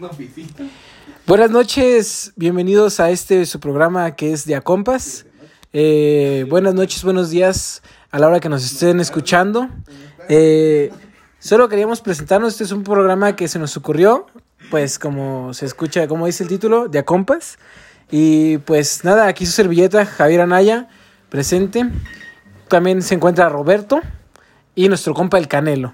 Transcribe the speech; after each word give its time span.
Una 0.00 0.08
visita. 0.08 0.64
Buenas 1.26 1.50
noches, 1.50 2.32
bienvenidos 2.34 3.00
a 3.00 3.10
este 3.10 3.44
su 3.44 3.60
programa 3.60 4.16
que 4.16 4.32
es 4.32 4.46
de 4.46 4.54
Acompas. 4.54 5.26
Eh, 5.74 6.46
buenas 6.48 6.72
noches, 6.72 7.04
buenos 7.04 7.28
días 7.28 7.82
a 8.10 8.18
la 8.18 8.28
hora 8.28 8.40
que 8.40 8.48
nos 8.48 8.64
estén 8.64 8.98
escuchando. 8.98 9.68
Eh, 10.30 10.90
solo 11.38 11.68
queríamos 11.68 12.00
presentarnos, 12.00 12.54
este 12.54 12.64
es 12.64 12.72
un 12.72 12.82
programa 12.82 13.36
que 13.36 13.46
se 13.46 13.58
nos 13.58 13.76
ocurrió, 13.76 14.24
pues 14.70 14.98
como 14.98 15.52
se 15.52 15.66
escucha, 15.66 16.08
como 16.08 16.24
dice 16.24 16.44
el 16.44 16.48
título, 16.48 16.88
de 16.88 17.00
Acompas. 17.00 17.58
Y 18.10 18.56
pues 18.58 19.04
nada, 19.04 19.26
aquí 19.26 19.44
su 19.44 19.52
servilleta, 19.52 20.06
Javier 20.06 20.40
Anaya, 20.40 20.88
presente. 21.28 21.84
También 22.68 23.02
se 23.02 23.16
encuentra 23.16 23.50
Roberto 23.50 24.00
y 24.74 24.88
nuestro 24.88 25.12
compa 25.12 25.36
el 25.36 25.46
Canelo. 25.46 25.92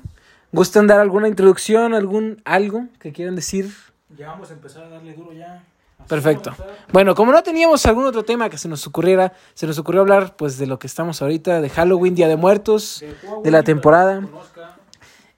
¿Gustan 0.53 0.87
dar 0.87 1.01
alguna 1.01 1.27
introducción, 1.27 1.93
algún 1.93 2.41
algo 2.45 2.87
que 3.01 3.13
quieran 3.13 3.35
decir? 3.35 3.69
Ya 4.11 4.29
vamos 4.29 4.51
a 4.51 4.55
empezar 4.55 4.85
a 4.85 4.89
darle 4.89 5.15
duro 5.15 5.33
ya. 5.33 5.65
Así 5.99 6.09
Perfecto. 6.09 6.55
Bueno, 6.93 7.15
como 7.15 7.33
no 7.33 7.43
teníamos 7.43 7.85
algún 7.87 8.07
otro 8.07 8.23
tema 8.23 8.49
que 8.51 8.59
se 8.59 8.69
nos 8.69 8.87
ocurriera, 8.87 9.33
se 9.55 9.67
nos 9.67 9.79
ocurrió 9.79 10.03
hablar 10.03 10.37
pues 10.37 10.59
de 10.59 10.67
lo 10.67 10.79
que 10.79 10.87
estamos 10.87 11.23
ahorita, 11.23 11.61
de 11.61 11.71
Halloween, 11.71 12.15
Día 12.15 12.29
de 12.29 12.37
Muertos, 12.37 13.01
De 13.01 13.15
Huawei, 13.27 13.45
de 13.45 13.51
la 13.51 13.63
temporada. 13.63 14.23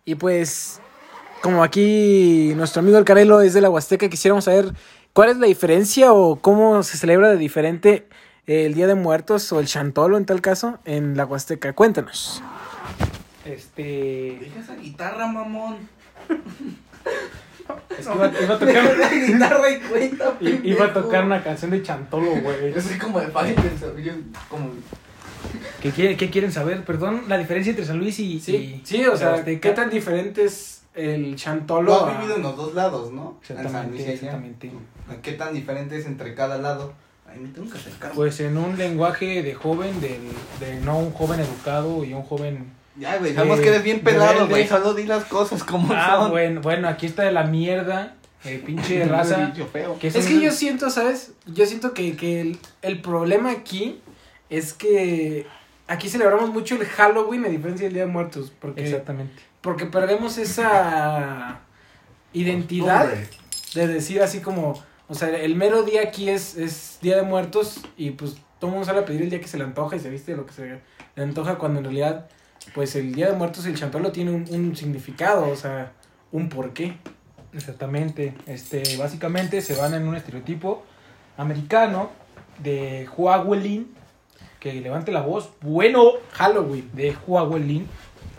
Y 0.05 0.17
pues, 0.17 0.81
como 1.43 1.63
aquí 1.63 2.53
nuestro 2.57 2.81
amigo 2.81 2.99
el 2.99 3.05
Canelo 3.05 3.41
es 3.41 3.55
de 3.55 3.61
la 3.61 3.71
Huasteca, 3.71 4.09
quisiéramos 4.09 4.45
saber 4.45 4.75
cuál 5.13 5.31
es 5.31 5.39
la 5.39 5.47
diferencia 5.47 6.13
o 6.13 6.37
cómo 6.37 6.83
se 6.83 6.99
celebra 6.99 7.29
de 7.31 7.37
diferente 7.37 8.09
el 8.47 8.75
Día 8.75 8.87
de 8.87 8.95
Muertos 8.95 9.53
o 9.53 9.61
el 9.61 9.67
Chantolo 9.67 10.17
en 10.17 10.27
tal 10.27 10.41
caso 10.41 10.79
en 10.85 11.17
la 11.17 11.25
Huasteca. 11.25 11.73
Cuéntanos. 11.73 12.43
Este. 13.45 14.39
Deja 14.41 14.61
esa 14.61 14.75
guitarra, 14.75 15.27
mamón. 15.27 15.89
Es 17.99 18.07
que 18.07 18.15
iba, 18.15 18.33
iba 18.43 18.55
a 18.55 18.59
tocar. 18.59 18.97
La 18.99 19.09
guitarra 19.11 19.71
y 19.71 19.79
cuenta, 19.81 20.37
i- 20.41 20.61
Iba 20.71 20.87
a 20.87 20.93
tocar 20.93 21.25
una 21.25 21.43
canción 21.43 21.71
de 21.71 21.83
Chantolo, 21.83 22.31
güey. 22.41 22.73
Yo 22.75 22.81
soy 22.81 22.99
como 22.99 23.21
de 23.21 23.29
Fighter, 23.29 23.73
yo 24.03 24.13
como... 24.49 24.71
¿Qué, 25.83 25.91
quiere- 25.91 26.17
qué 26.17 26.31
quieren 26.31 26.53
saber? 26.53 26.85
Perdón, 26.85 27.25
la 27.29 27.39
diferencia 27.39 27.71
entre 27.71 27.85
San 27.85 27.99
Luis 27.99 28.19
y. 28.19 28.25
y- 28.35 28.83
y 28.91 29.03
la 29.03 29.11
Huasteca. 29.11 29.85
diferente 29.87 30.45
es 30.45 30.83
el 30.95 31.37
Chantolo? 31.37 32.07
has 32.07 32.19
vivido 32.19 32.37
en 32.37 32.43
los 32.43 32.57
dos 32.57 32.75
lados, 32.75 33.13
¿no? 33.13 33.39
En 33.49 33.69
San 33.71 33.91
Luis 33.91 34.03
Exactamente, 34.03 34.67
exactamente. 34.67 34.73
¿Qué 35.23 35.33
tan 35.33 35.55
diferente 35.55 35.97
es 35.97 36.07
entre 36.07 36.35
cada 36.35 36.59
lado? 36.59 36.93
Ay, 37.31 37.39
me 37.41 37.49
tengo 37.51 37.71
que 37.71 37.79
acercar. 37.79 38.13
Pues 38.15 38.41
en 38.41 38.57
un 38.59 38.77
lenguaje 38.77 39.43
de 39.43 39.55
joven, 39.55 40.01
del, 40.01 40.21
de 40.61 40.81
no 40.81 40.99
un 40.99 41.13
joven 41.13 41.41
educado 41.41 42.05
y 42.05 42.15
un 42.15 42.23
joven. 42.23 42.73
Ya, 42.99 43.17
güey, 43.19 43.35
sabemos 43.35 43.61
que 43.61 43.69
eres 43.69 43.83
bien 43.83 44.01
pelado, 44.01 44.49
güey. 44.49 44.67
Solo 44.67 44.95
di 44.95 45.05
las 45.05 45.25
cosas 45.25 45.63
como 45.65 45.93
Ah, 45.95 46.17
son. 46.21 46.31
bueno, 46.31 46.61
bueno, 46.61 46.89
aquí 46.89 47.07
está 47.07 47.23
de 47.25 47.33
la 47.33 47.45
mierda. 47.45 48.15
Eh, 48.45 48.63
pinche 48.65 49.05
raza. 49.09 49.47
Dicho 49.47 49.67
feo. 49.67 49.99
que 49.99 50.09
Es 50.09 50.27
que 50.27 50.41
yo 50.41 50.51
siento, 50.53 50.91
¿sabes? 50.91 51.33
Yo 51.47 51.67
siento 51.67 51.93
que, 51.95 52.17
que 52.17 52.41
el, 52.41 52.59
el 52.83 53.01
problema 53.01 53.51
aquí 53.51 54.01
es 54.51 54.73
que 54.73 55.47
aquí 55.89 56.09
celebramos 56.09 56.51
mucho 56.51 56.77
el 56.77 56.85
Halloween 56.87 57.45
a 57.45 57.49
diferencia 57.49 57.87
del 57.87 57.95
Día 57.95 58.07
de 58.07 58.13
Muertos. 58.13 58.53
Porque, 58.61 58.85
Exactamente. 58.85 59.43
porque 59.61 59.87
perdemos 59.87 60.39
esa 60.39 61.61
identidad 62.33 63.09
de 63.75 63.87
decir 63.87 64.23
así 64.23 64.41
como, 64.41 64.83
o 65.09 65.15
sea, 65.15 65.29
el 65.37 65.55
mero 65.55 65.83
día 65.83 66.03
aquí 66.03 66.29
es, 66.29 66.57
es 66.57 66.99
Día 67.03 67.17
de 67.17 67.23
Muertos 67.23 67.81
y 67.97 68.11
pues 68.11 68.37
todo 68.59 68.69
el 68.71 68.73
mundo 68.73 68.87
sale 68.87 69.01
a 69.01 69.05
pedir 69.05 69.23
el 69.23 69.31
día 69.31 69.41
que 69.41 69.49
se 69.49 69.59
le 69.59 69.65
antoja 69.65 69.97
y 69.97 70.01
se 70.01 70.11
viste 70.11 70.33
de 70.33 70.37
lo 70.39 70.47
que 70.47 70.53
se 70.53 70.81
le 71.17 71.23
antoja 71.23 71.57
cuando 71.57 71.79
en 71.79 71.85
realidad 71.85 72.29
pues 72.75 72.97
el 72.97 73.15
Día 73.15 73.31
de 73.31 73.37
Muertos 73.37 73.67
y 73.67 73.71
el 73.71 73.77
chantolo 73.77 74.13
tiene 74.13 74.31
un, 74.31 74.47
un 74.51 74.77
significado, 74.77 75.49
o 75.49 75.57
sea, 75.57 75.93
un 76.33 76.49
porqué. 76.49 76.97
Exactamente. 77.53 78.35
Este, 78.47 78.97
básicamente 78.97 79.61
se 79.63 79.75
van 79.75 79.95
en 79.95 80.07
un 80.07 80.15
estereotipo 80.15 80.85
americano 81.37 82.11
de 82.59 83.09
Huawei 83.17 83.87
que 84.61 84.73
levante 84.81 85.13
la 85.13 85.23
voz, 85.23 85.51
bueno, 85.61 86.13
Halloween. 86.33 86.91
de 86.93 87.17
Huawei 87.27 87.87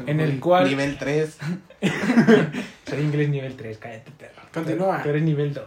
en 0.06 0.20
el 0.20 0.40
cual 0.40 0.68
Nivel 0.68 0.98
3. 0.98 1.38
soy 2.90 3.00
inglés 3.02 3.30
nivel 3.30 3.56
3, 3.56 3.78
cállate 3.78 4.12
perro. 4.12 4.42
Continúa. 4.54 5.02
Tú 5.04 5.10
eres 5.10 5.24
nivel 5.24 5.54
2. 5.54 5.66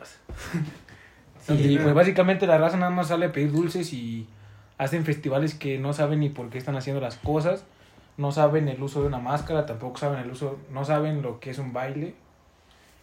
y 1.49 1.79
pues 1.79 1.95
básicamente 1.95 2.47
la 2.47 2.59
raza 2.59 2.77
nada 2.77 2.91
más 2.91 3.09
sale 3.09 3.27
a 3.27 3.33
pedir 3.33 3.53
dulces 3.53 3.93
y 3.93 4.27
hacen 4.79 5.05
festivales 5.05 5.55
que 5.55 5.79
no 5.79 5.93
saben 5.93 6.21
ni 6.21 6.29
por 6.29 6.51
qué 6.51 6.59
están 6.59 6.77
haciendo 6.77 7.01
las 7.01 7.17
cosas, 7.17 7.65
no 8.17 8.33
saben 8.33 8.69
el 8.69 8.83
uso 8.83 9.01
de 9.01 9.07
una 9.09 9.19
máscara, 9.19 9.67
tampoco 9.67 9.99
saben 9.99 10.21
el 10.21 10.31
uso, 10.31 10.59
no 10.71 10.85
saben 10.85 11.23
lo 11.23 11.41
que 11.41 11.51
es 11.51 11.59
un 11.59 11.73
baile. 11.73 12.15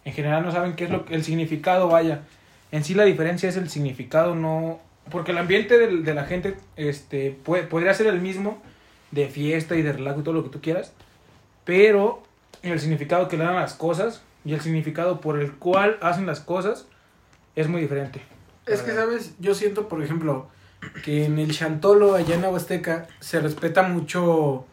En 0.04 0.12
general 0.12 0.42
no 0.42 0.50
saben 0.52 0.74
qué 0.74 0.84
es 0.84 0.90
lo 0.90 1.04
que- 1.04 1.14
el 1.14 1.24
significado, 1.24 1.88
vaya. 1.88 2.22
En 2.72 2.84
sí 2.84 2.94
la 2.94 3.04
diferencia 3.04 3.48
es 3.48 3.56
el 3.56 3.68
significado, 3.68 4.34
no 4.34 4.78
porque 5.10 5.32
el 5.32 5.38
ambiente 5.38 5.76
del- 5.78 6.04
de 6.04 6.14
la 6.14 6.24
gente 6.24 6.56
este 6.76 7.36
puede, 7.44 7.64
podría 7.64 7.92
ser 7.94 8.06
el 8.06 8.20
mismo 8.20 8.62
de 9.10 9.28
fiesta 9.28 9.74
y 9.74 9.82
de 9.82 9.92
relajo 9.92 10.20
y 10.20 10.22
todo 10.22 10.34
lo 10.34 10.44
que 10.44 10.50
tú 10.50 10.60
quieras, 10.60 10.92
pero 11.64 12.22
el 12.62 12.78
significado 12.78 13.26
que 13.28 13.36
le 13.36 13.44
dan 13.44 13.56
las 13.56 13.74
cosas 13.74 14.22
y 14.44 14.54
el 14.54 14.60
significado 14.60 15.20
por 15.20 15.40
el 15.40 15.52
cual 15.54 15.98
hacen 16.00 16.26
las 16.26 16.40
cosas 16.40 16.86
es 17.56 17.66
muy 17.68 17.80
diferente. 17.82 18.20
Es 18.66 18.82
que, 18.82 18.92
¿sabes? 18.92 19.34
Yo 19.40 19.54
siento, 19.54 19.88
por 19.88 20.02
ejemplo, 20.02 20.48
que 21.04 21.24
en 21.24 21.38
el 21.38 21.50
Chantolo, 21.52 22.14
allá 22.14 22.36
en 22.36 22.42
la 22.42 22.50
Huasteca, 22.50 23.08
se 23.18 23.40
respeta 23.40 23.82
mucho, 23.82 24.64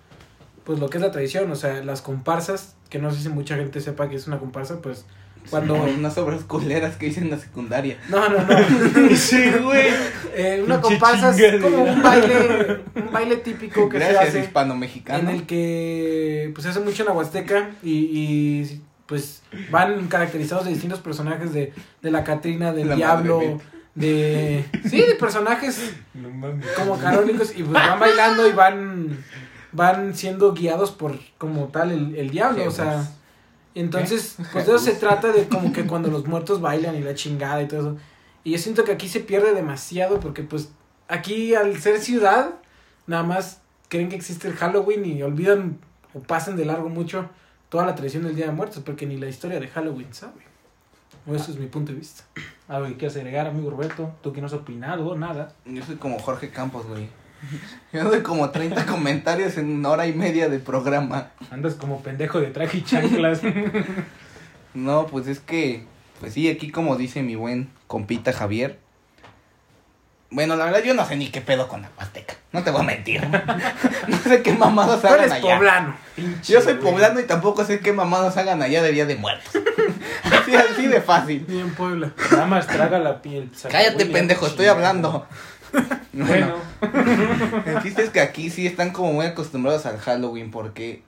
pues, 0.67 0.79
lo 0.79 0.89
que 0.89 0.97
es 0.97 1.01
la 1.01 1.11
tradición. 1.11 1.49
O 1.49 1.55
sea, 1.55 1.81
las 1.81 2.01
comparsas, 2.01 2.75
que 2.89 2.99
no 2.99 3.09
sé 3.09 3.21
si 3.21 3.29
mucha 3.29 3.55
gente 3.55 3.79
sepa 3.79 4.09
que 4.09 4.17
es 4.17 4.27
una 4.27 4.37
comparsa, 4.37 4.81
pues, 4.81 5.05
cuando... 5.49 5.75
Unas 5.97 6.17
obras 6.17 6.43
culeras 6.43 6.97
que 6.97 7.07
hice 7.07 7.21
en 7.21 7.29
la 7.29 7.39
secundaria. 7.39 7.97
No, 8.09 8.27
no, 8.27 8.39
no. 8.41 9.15
Sí, 9.15 9.49
güey. 9.63 9.87
Eh, 10.35 10.61
una 10.63 10.81
comparsa 10.81 11.31
es 11.31 11.61
como 11.61 11.83
un 11.83 12.03
baile, 12.03 12.81
un 12.95 13.11
baile 13.13 13.37
típico 13.37 13.87
que 13.87 13.97
Gracias, 13.97 14.23
se 14.23 14.27
hace 14.27 14.39
hispano-mexicano. 14.41 15.29
en 15.29 15.35
el 15.35 15.45
que 15.45 16.51
pues 16.53 16.65
se 16.65 16.69
hace 16.69 16.81
mucho 16.81 17.03
en 17.03 17.07
la 17.07 17.13
Huasteca 17.13 17.69
y, 17.81 17.91
y, 17.91 18.81
pues 19.05 19.41
van 19.71 20.07
caracterizados 20.07 20.65
de 20.65 20.71
distintos 20.71 20.99
personajes 20.99 21.53
de, 21.53 21.71
de 22.01 22.11
la 22.11 22.25
Catrina, 22.25 22.73
del 22.73 22.89
La 22.89 22.95
Diablo, 22.95 23.61
de 23.95 24.65
sí, 24.87 25.01
de 25.01 25.15
personajes 25.15 25.93
No 26.13 26.29
como 26.75 26.99
canónicos 26.99 27.51
y 27.55 27.63
pues 27.63 27.71
van 27.71 27.99
bailando 27.99 28.47
y 28.47 28.51
van 28.51 29.23
van 29.71 30.15
siendo 30.15 30.53
guiados 30.53 30.91
por 30.91 31.17
como 31.37 31.67
tal 31.67 31.91
el, 31.91 32.15
el 32.15 32.29
diablo, 32.29 32.65
o 32.67 32.71
sea, 32.71 32.99
Jesús. 32.99 33.13
entonces 33.75 34.35
pues 34.51 34.65
de 34.65 34.75
eso 34.75 34.79
se 34.79 34.93
trata 34.93 35.31
de 35.31 35.47
como 35.47 35.71
que 35.73 35.85
cuando 35.85 36.09
los 36.09 36.25
muertos 36.25 36.61
bailan 36.61 36.95
y 36.95 37.01
la 37.01 37.15
chingada 37.15 37.61
y 37.61 37.67
todo 37.67 37.79
eso. 37.79 37.97
Y 38.43 38.51
yo 38.51 38.57
siento 38.57 38.83
que 38.83 38.93
aquí 38.93 39.09
se 39.09 39.19
pierde 39.19 39.53
demasiado 39.53 40.19
porque 40.19 40.43
pues 40.43 40.69
aquí 41.07 41.53
al 41.53 41.79
ser 41.79 41.99
ciudad 41.99 42.55
nada 43.05 43.23
más 43.23 43.61
creen 43.89 44.09
que 44.09 44.15
existe 44.15 44.47
el 44.47 44.55
Halloween 44.55 45.05
y 45.05 45.21
olvidan 45.21 45.79
o 46.13 46.19
pasan 46.19 46.55
de 46.55 46.65
largo 46.65 46.89
mucho 46.89 47.29
toda 47.69 47.85
la 47.85 47.95
tradición 47.95 48.23
del 48.23 48.35
Día 48.35 48.45
de 48.45 48.51
Muertos 48.51 48.83
porque 48.85 49.05
ni 49.05 49.17
la 49.17 49.27
historia 49.27 49.59
de 49.59 49.67
Halloween 49.67 50.13
sabe. 50.13 50.47
O 51.25 51.35
eso 51.35 51.51
es 51.51 51.57
mi 51.57 51.67
punto 51.67 51.91
de 51.91 51.97
vista. 51.97 52.23
Algo 52.69 52.87
que 52.87 52.95
quieras 52.95 53.17
agregar, 53.17 53.47
amigo 53.47 53.69
Roberto. 53.69 54.13
Tú 54.21 54.31
que 54.31 54.39
no 54.39 54.47
has 54.47 54.53
opinado 54.53 55.13
nada. 55.15 55.53
Yo 55.65 55.83
soy 55.83 55.97
como 55.97 56.17
Jorge 56.19 56.49
Campos, 56.49 56.85
güey. 56.85 57.09
Yo 57.93 58.03
doy 58.03 58.21
como 58.21 58.49
30 58.49 58.85
comentarios 58.85 59.57
en 59.57 59.71
una 59.71 59.89
hora 59.89 60.07
y 60.07 60.13
media 60.13 60.49
de 60.49 60.59
programa. 60.59 61.29
Andas 61.51 61.75
como 61.75 62.01
pendejo 62.01 62.39
de 62.39 62.47
traje 62.47 62.77
y 62.79 62.83
chanclas. 62.83 63.41
No, 64.73 65.07
pues 65.07 65.25
es 65.25 65.39
que, 65.39 65.85
pues 66.19 66.33
sí, 66.33 66.47
aquí 66.49 66.69
como 66.69 66.97
dice 66.97 67.23
mi 67.23 67.35
buen 67.35 67.69
compita 67.87 68.31
Javier. 68.31 68.77
Bueno, 70.29 70.55
la 70.55 70.65
verdad 70.65 70.83
yo 70.83 70.93
no 70.93 71.03
sé 71.07 71.15
ni 71.15 71.29
qué 71.29 71.41
pedo 71.41 71.67
con 71.67 71.81
la 71.81 71.89
Huasteca. 71.97 72.35
No 72.51 72.63
te 72.63 72.69
voy 72.69 72.81
a 72.81 72.83
mentir. 72.83 73.21
No 74.07 74.17
sé 74.19 74.43
qué 74.43 74.53
mamadas 74.53 75.01
Tú 75.01 75.07
hagan 75.07 75.19
eres 75.21 75.31
allá. 75.31 75.55
poblano. 75.55 75.95
Yo 76.43 76.61
soy 76.61 76.75
poblano 76.75 77.19
y 77.19 77.23
tampoco 77.23 77.65
sé 77.65 77.79
qué 77.79 77.91
mamadas 77.91 78.37
hagan 78.37 78.61
allá 78.61 78.83
de 78.83 78.91
Día 78.91 79.05
de 79.05 79.15
Muertos. 79.15 79.51
así, 80.23 80.53
así 80.55 80.87
de 80.87 81.01
fácil. 81.01 81.45
Ni 81.47 81.59
en 81.59 81.71
Puebla. 81.73 82.11
Nada 82.31 82.45
más 82.45 82.67
traga 82.67 82.99
la 82.99 83.21
piel. 83.21 83.49
Cállate, 83.71 84.05
pendejo, 84.05 84.45
estoy 84.45 84.67
hablando. 84.67 85.25
Bueno, 86.13 86.55
El 87.65 87.83
chiste 87.83 88.01
es 88.01 88.09
que 88.09 88.21
aquí 88.21 88.49
sí 88.49 88.65
están 88.65 88.91
como 88.91 89.13
muy 89.13 89.25
acostumbrados 89.27 89.85
al 89.85 89.99
Halloween 89.99 90.49
porque 90.49 91.03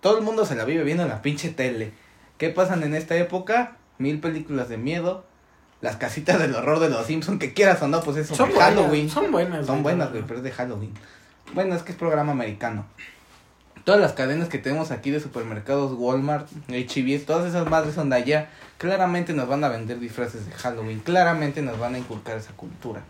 todo 0.00 0.18
el 0.18 0.24
mundo 0.24 0.44
se 0.44 0.56
la 0.56 0.64
vive 0.64 0.82
viendo 0.82 1.04
en 1.04 1.08
la 1.08 1.22
pinche 1.22 1.50
tele. 1.50 1.92
¿Qué 2.36 2.48
pasan 2.50 2.82
en 2.82 2.94
esta 2.94 3.14
época? 3.16 3.76
Mil 3.98 4.18
películas 4.18 4.68
de 4.68 4.76
miedo, 4.76 5.24
las 5.82 5.96
casitas 5.96 6.40
del 6.40 6.54
horror 6.54 6.80
de 6.80 6.88
los 6.88 7.06
Simpson, 7.06 7.38
que 7.38 7.52
quieras 7.52 7.80
o 7.82 7.88
no, 7.88 8.00
pues 8.00 8.16
eso 8.16 8.34
Son 8.34 8.48
de 8.48 8.54
buenas, 8.56 8.74
Halloween. 8.74 9.08
son 9.10 9.30
buenas. 9.30 9.66
Son 9.66 9.82
buenas, 9.82 10.10
güey, 10.10 10.22
pero 10.26 10.38
es 10.38 10.44
de 10.44 10.50
Halloween. 10.50 10.94
Bueno, 11.54 11.74
es 11.74 11.82
que 11.82 11.92
es 11.92 11.98
programa 11.98 12.32
americano. 12.32 12.86
Todas 13.84 14.00
las 14.00 14.12
cadenas 14.14 14.48
que 14.48 14.58
tenemos 14.58 14.90
aquí 14.90 15.10
de 15.10 15.20
supermercados, 15.20 15.92
Walmart, 15.96 16.48
H&B, 16.68 17.18
todas 17.26 17.48
esas 17.48 17.68
madres 17.68 17.94
son 17.94 18.10
de 18.10 18.16
allá. 18.16 18.48
Claramente 18.78 19.32
nos 19.32 19.48
van 19.48 19.62
a 19.64 19.68
vender 19.68 20.00
disfraces 20.00 20.46
de 20.46 20.52
Halloween. 20.52 21.00
Claramente 21.00 21.62
nos 21.62 21.78
van 21.78 21.94
a 21.94 21.98
inculcar 21.98 22.36
esa 22.36 22.52
cultura. 22.52 23.02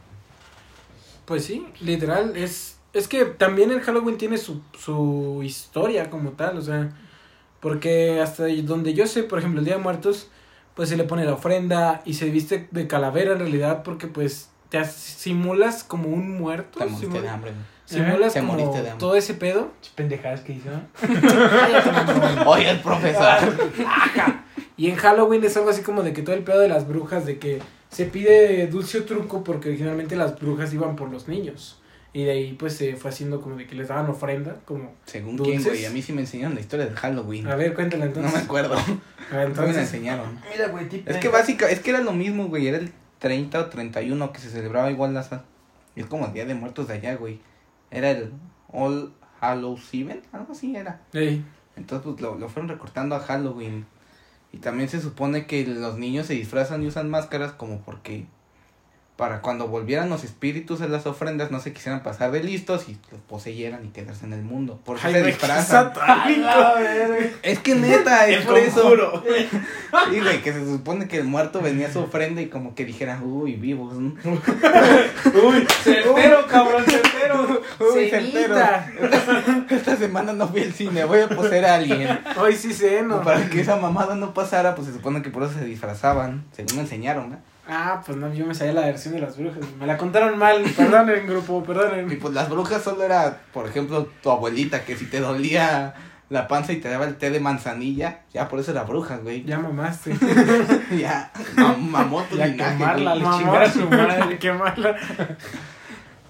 Pues 1.31 1.44
sí, 1.44 1.65
literal, 1.81 2.37
es, 2.37 2.81
es 2.93 3.06
que 3.06 3.25
también 3.25 3.71
el 3.71 3.81
Halloween 3.82 4.19
tiene 4.19 4.37
su, 4.37 4.62
su 4.77 5.43
historia 5.44 6.11
como 6.11 6.31
tal, 6.31 6.59
o 6.59 6.61
sea, 6.62 6.91
porque 7.61 8.21
hasta 8.21 8.47
donde 8.65 8.94
yo 8.94 9.06
sé, 9.06 9.23
por 9.23 9.38
ejemplo, 9.38 9.61
el 9.61 9.65
Día 9.65 9.77
de 9.77 9.81
Muertos, 9.81 10.29
pues 10.75 10.88
se 10.88 10.97
le 10.97 11.05
pone 11.05 11.25
la 11.25 11.35
ofrenda 11.35 12.03
y 12.05 12.15
se 12.15 12.31
viste 12.31 12.67
de 12.73 12.88
calavera 12.88 13.35
en 13.35 13.38
realidad 13.38 13.85
porque 13.85 14.09
pues 14.09 14.49
te 14.71 14.79
as- 14.79 14.93
simulas 14.93 15.85
como 15.85 16.09
un 16.09 16.37
muerto. 16.37 16.81
Te 16.81 16.87
moriste 16.87 17.06
simula- 17.06 17.23
de 17.23 17.29
hambre. 17.29 17.53
Simulas 17.85 18.32
Te 18.32 18.41
como 18.41 18.53
moriste 18.55 18.82
de 18.82 18.91
hambre. 18.91 18.99
todo 18.99 19.15
ese 19.15 19.35
pedo. 19.35 19.71
Pendejadas 19.94 20.41
que 20.41 20.55
hizo. 20.55 20.69
Oye, 22.47 22.71
el 22.71 22.81
profesor. 22.81 23.38
Y 24.77 24.88
en 24.88 24.97
Halloween 24.97 25.44
es 25.44 25.55
algo 25.59 25.69
así 25.71 25.82
como 25.82 26.03
de 26.03 26.12
que 26.15 26.23
todo 26.23 26.35
el 26.35 26.43
pedo 26.43 26.59
de 26.59 26.69
las 26.69 26.88
brujas, 26.88 27.27
de 27.27 27.38
que 27.38 27.61
se 27.91 28.07
pide 28.07 28.67
dulce 28.69 28.99
o 29.01 29.05
truco 29.05 29.45
porque 29.45 29.69
originalmente 29.69 30.17
las 30.17 30.39
brujas 30.41 30.73
iban 30.73 30.97
por 30.97 31.11
los 31.11 31.29
niños. 31.29 31.77
Y 32.13 32.25
de 32.25 32.31
ahí 32.33 32.53
pues 32.55 32.75
se 32.75 32.97
fue 32.97 33.11
haciendo 33.11 33.41
como 33.41 33.55
de 33.57 33.67
que 33.69 33.77
les 33.77 33.87
daban 33.87 34.11
ofrenda, 34.11 34.57
como... 34.65 34.95
Según 35.05 35.37
Dulces. 35.37 35.63
quién, 35.63 35.69
güey. 35.75 35.85
A 35.85 35.91
mí 35.91 36.03
sí 36.03 36.13
me 36.13 36.23
enseñaron 36.23 36.55
la 36.57 36.61
historia 36.61 36.87
de 36.87 36.93
Halloween. 36.97 37.47
A 37.47 37.55
ver, 37.55 37.73
cuéntala 37.73 38.05
no 38.07 38.09
entonces. 38.11 38.33
me 38.35 38.39
acuerdo. 38.41 38.75
A 38.75 38.79
ver, 38.87 38.89
No 38.89 38.97
me 39.31 39.37
la 39.39 39.45
entonces... 39.45 39.77
enseñaron. 39.77 40.41
Mira, 40.51 40.69
güey, 40.69 40.89
tipo. 40.89 41.09
Es 41.09 41.19
que 41.19 41.29
básica, 41.29 41.69
es 41.71 41.79
que 41.79 41.91
era 41.91 42.01
lo 42.01 42.13
mismo, 42.13 42.49
güey. 42.49 42.67
Era 42.67 42.79
el 42.79 42.91
30 43.21 43.61
o 43.61 43.67
31 43.67 44.33
que 44.33 44.41
se 44.41 44.51
celebraba 44.51 44.91
igual 44.91 45.15
la 45.15 45.23
sa- 45.23 45.45
Es 45.95 46.07
como 46.07 46.27
el 46.27 46.33
Día 46.33 46.47
de 46.47 46.55
Muertos 46.55 46.89
de 46.89 46.95
allá, 46.95 47.15
güey. 47.15 47.39
Era 47.93 48.11
el 48.11 48.33
All 48.73 49.13
Hallows 49.41 49.89
Even, 49.95 50.21
algo 50.33 50.53
así 50.53 50.75
era. 50.75 51.01
Entonces, 51.77 52.05
pues 52.05 52.21
lo, 52.21 52.37
lo 52.39 52.49
fueron 52.49 52.69
recortando 52.69 53.15
a 53.15 53.21
Halloween. 53.21 53.87
Y 54.52 54.58
también 54.58 54.88
se 54.88 55.00
supone 55.00 55.47
que 55.47 55.67
los 55.67 55.99
niños 55.99 56.26
se 56.26 56.35
disfrazan 56.35 56.82
y 56.82 56.87
usan 56.87 57.08
máscaras 57.08 57.52
como 57.52 57.82
porque 57.82 58.26
para 59.20 59.43
cuando 59.43 59.69
volvieran 59.69 60.08
los 60.08 60.25
espíritus 60.25 60.81
a 60.81 60.88
las 60.88 61.05
ofrendas 61.05 61.50
no 61.50 61.61
se 61.61 61.75
quisieran 61.75 62.02
pasar 62.02 62.31
de 62.32 62.43
listos 62.43 62.88
y 62.88 62.96
los 63.12 63.20
poseyeran 63.28 63.84
y 63.84 63.88
quedarse 63.88 64.25
en 64.25 64.32
el 64.32 64.40
mundo. 64.40 64.81
Por 64.82 64.96
eso 64.96 65.08
Ay, 65.08 65.12
se 65.12 65.22
disfrazan. 65.25 65.93
Es 67.43 67.58
que 67.58 67.75
neta, 67.75 68.26
es 68.28 68.38
El 68.38 68.43
por 68.44 68.56
eso. 68.58 68.81
conjuro. 68.81 69.22
Sí, 70.11 70.20
güey, 70.20 70.40
que 70.40 70.55
se 70.55 70.64
supone 70.64 71.06
que 71.06 71.19
el 71.19 71.25
muerto 71.25 71.61
venía 71.61 71.88
a 71.88 71.93
su 71.93 71.99
ofrenda 71.99 72.40
y 72.40 72.46
como 72.46 72.75
que 72.75 72.87
dijera, 72.87 73.20
uy, 73.22 73.56
vivos, 73.56 73.93
¿no? 73.93 74.14
Uy, 74.25 75.67
Certero, 75.82 76.46
cabrón, 76.46 76.82
certero. 76.87 77.62
Uy, 77.78 78.08
certero. 78.08 78.56
Esta 79.69 79.96
semana 79.99 80.32
no 80.32 80.49
fui 80.49 80.62
al 80.62 80.72
cine, 80.72 81.05
voy 81.05 81.20
a 81.20 81.28
poseer 81.28 81.67
a 81.67 81.75
alguien. 81.75 82.20
Hoy 82.38 82.56
sí 82.56 82.72
sé, 82.72 83.02
¿no? 83.02 83.20
Para 83.20 83.50
que 83.50 83.61
esa 83.61 83.76
mamada 83.76 84.14
no 84.14 84.32
pasara, 84.32 84.75
pues 84.75 84.88
se 84.88 84.94
supone 84.94 85.20
que 85.20 85.28
por 85.28 85.43
eso 85.43 85.58
se 85.58 85.67
disfrazaban, 85.67 86.46
según 86.52 86.76
me 86.76 86.82
enseñaron, 86.84 87.32
¿no? 87.32 87.50
Ah, 87.72 88.02
pues 88.05 88.19
no, 88.19 88.32
yo 88.34 88.44
me 88.46 88.55
sabía 88.55 88.72
la 88.72 88.81
versión 88.82 89.14
de 89.14 89.20
las 89.20 89.37
brujas. 89.38 89.61
Me 89.78 89.87
la 89.87 89.96
contaron 89.96 90.37
mal. 90.38 90.62
Perdonen, 90.76 91.26
grupo, 91.26 91.61
Y 91.62 91.67
perdonen. 91.69 92.19
pues 92.19 92.34
las 92.34 92.49
brujas 92.50 92.82
solo 92.82 93.05
era, 93.05 93.43
por 93.52 93.69
ejemplo, 93.69 94.08
tu 94.22 94.31
abuelita, 94.31 94.84
que 94.84 94.96
si 94.96 95.06
te 95.06 95.20
dolía 95.20 95.94
la 96.31 96.49
panza 96.49 96.72
y 96.72 96.76
te 96.81 96.88
daba 96.88 97.05
el 97.06 97.17
té 97.17 97.31
de 97.31 97.38
manzanilla, 97.40 98.20
ya 98.32 98.49
por 98.49 98.58
eso 98.61 98.72
era 98.72 98.82
bruja, 98.84 99.19
güey. 99.19 99.44
Ya 99.44 99.58
mamaste. 99.58 100.14
Ya, 100.99 101.31
mam- 101.56 101.78
mamó 101.78 102.22
tu 102.25 102.37
Ya 102.37 102.46
linaje, 102.46 102.76
quemarla, 102.76 103.14
güey. 103.17 103.38
chingar 103.38 103.62
a 103.62 103.70
su 103.70 103.88
madre. 103.88 104.38
Qué 104.38 104.52
mala. 104.52 104.96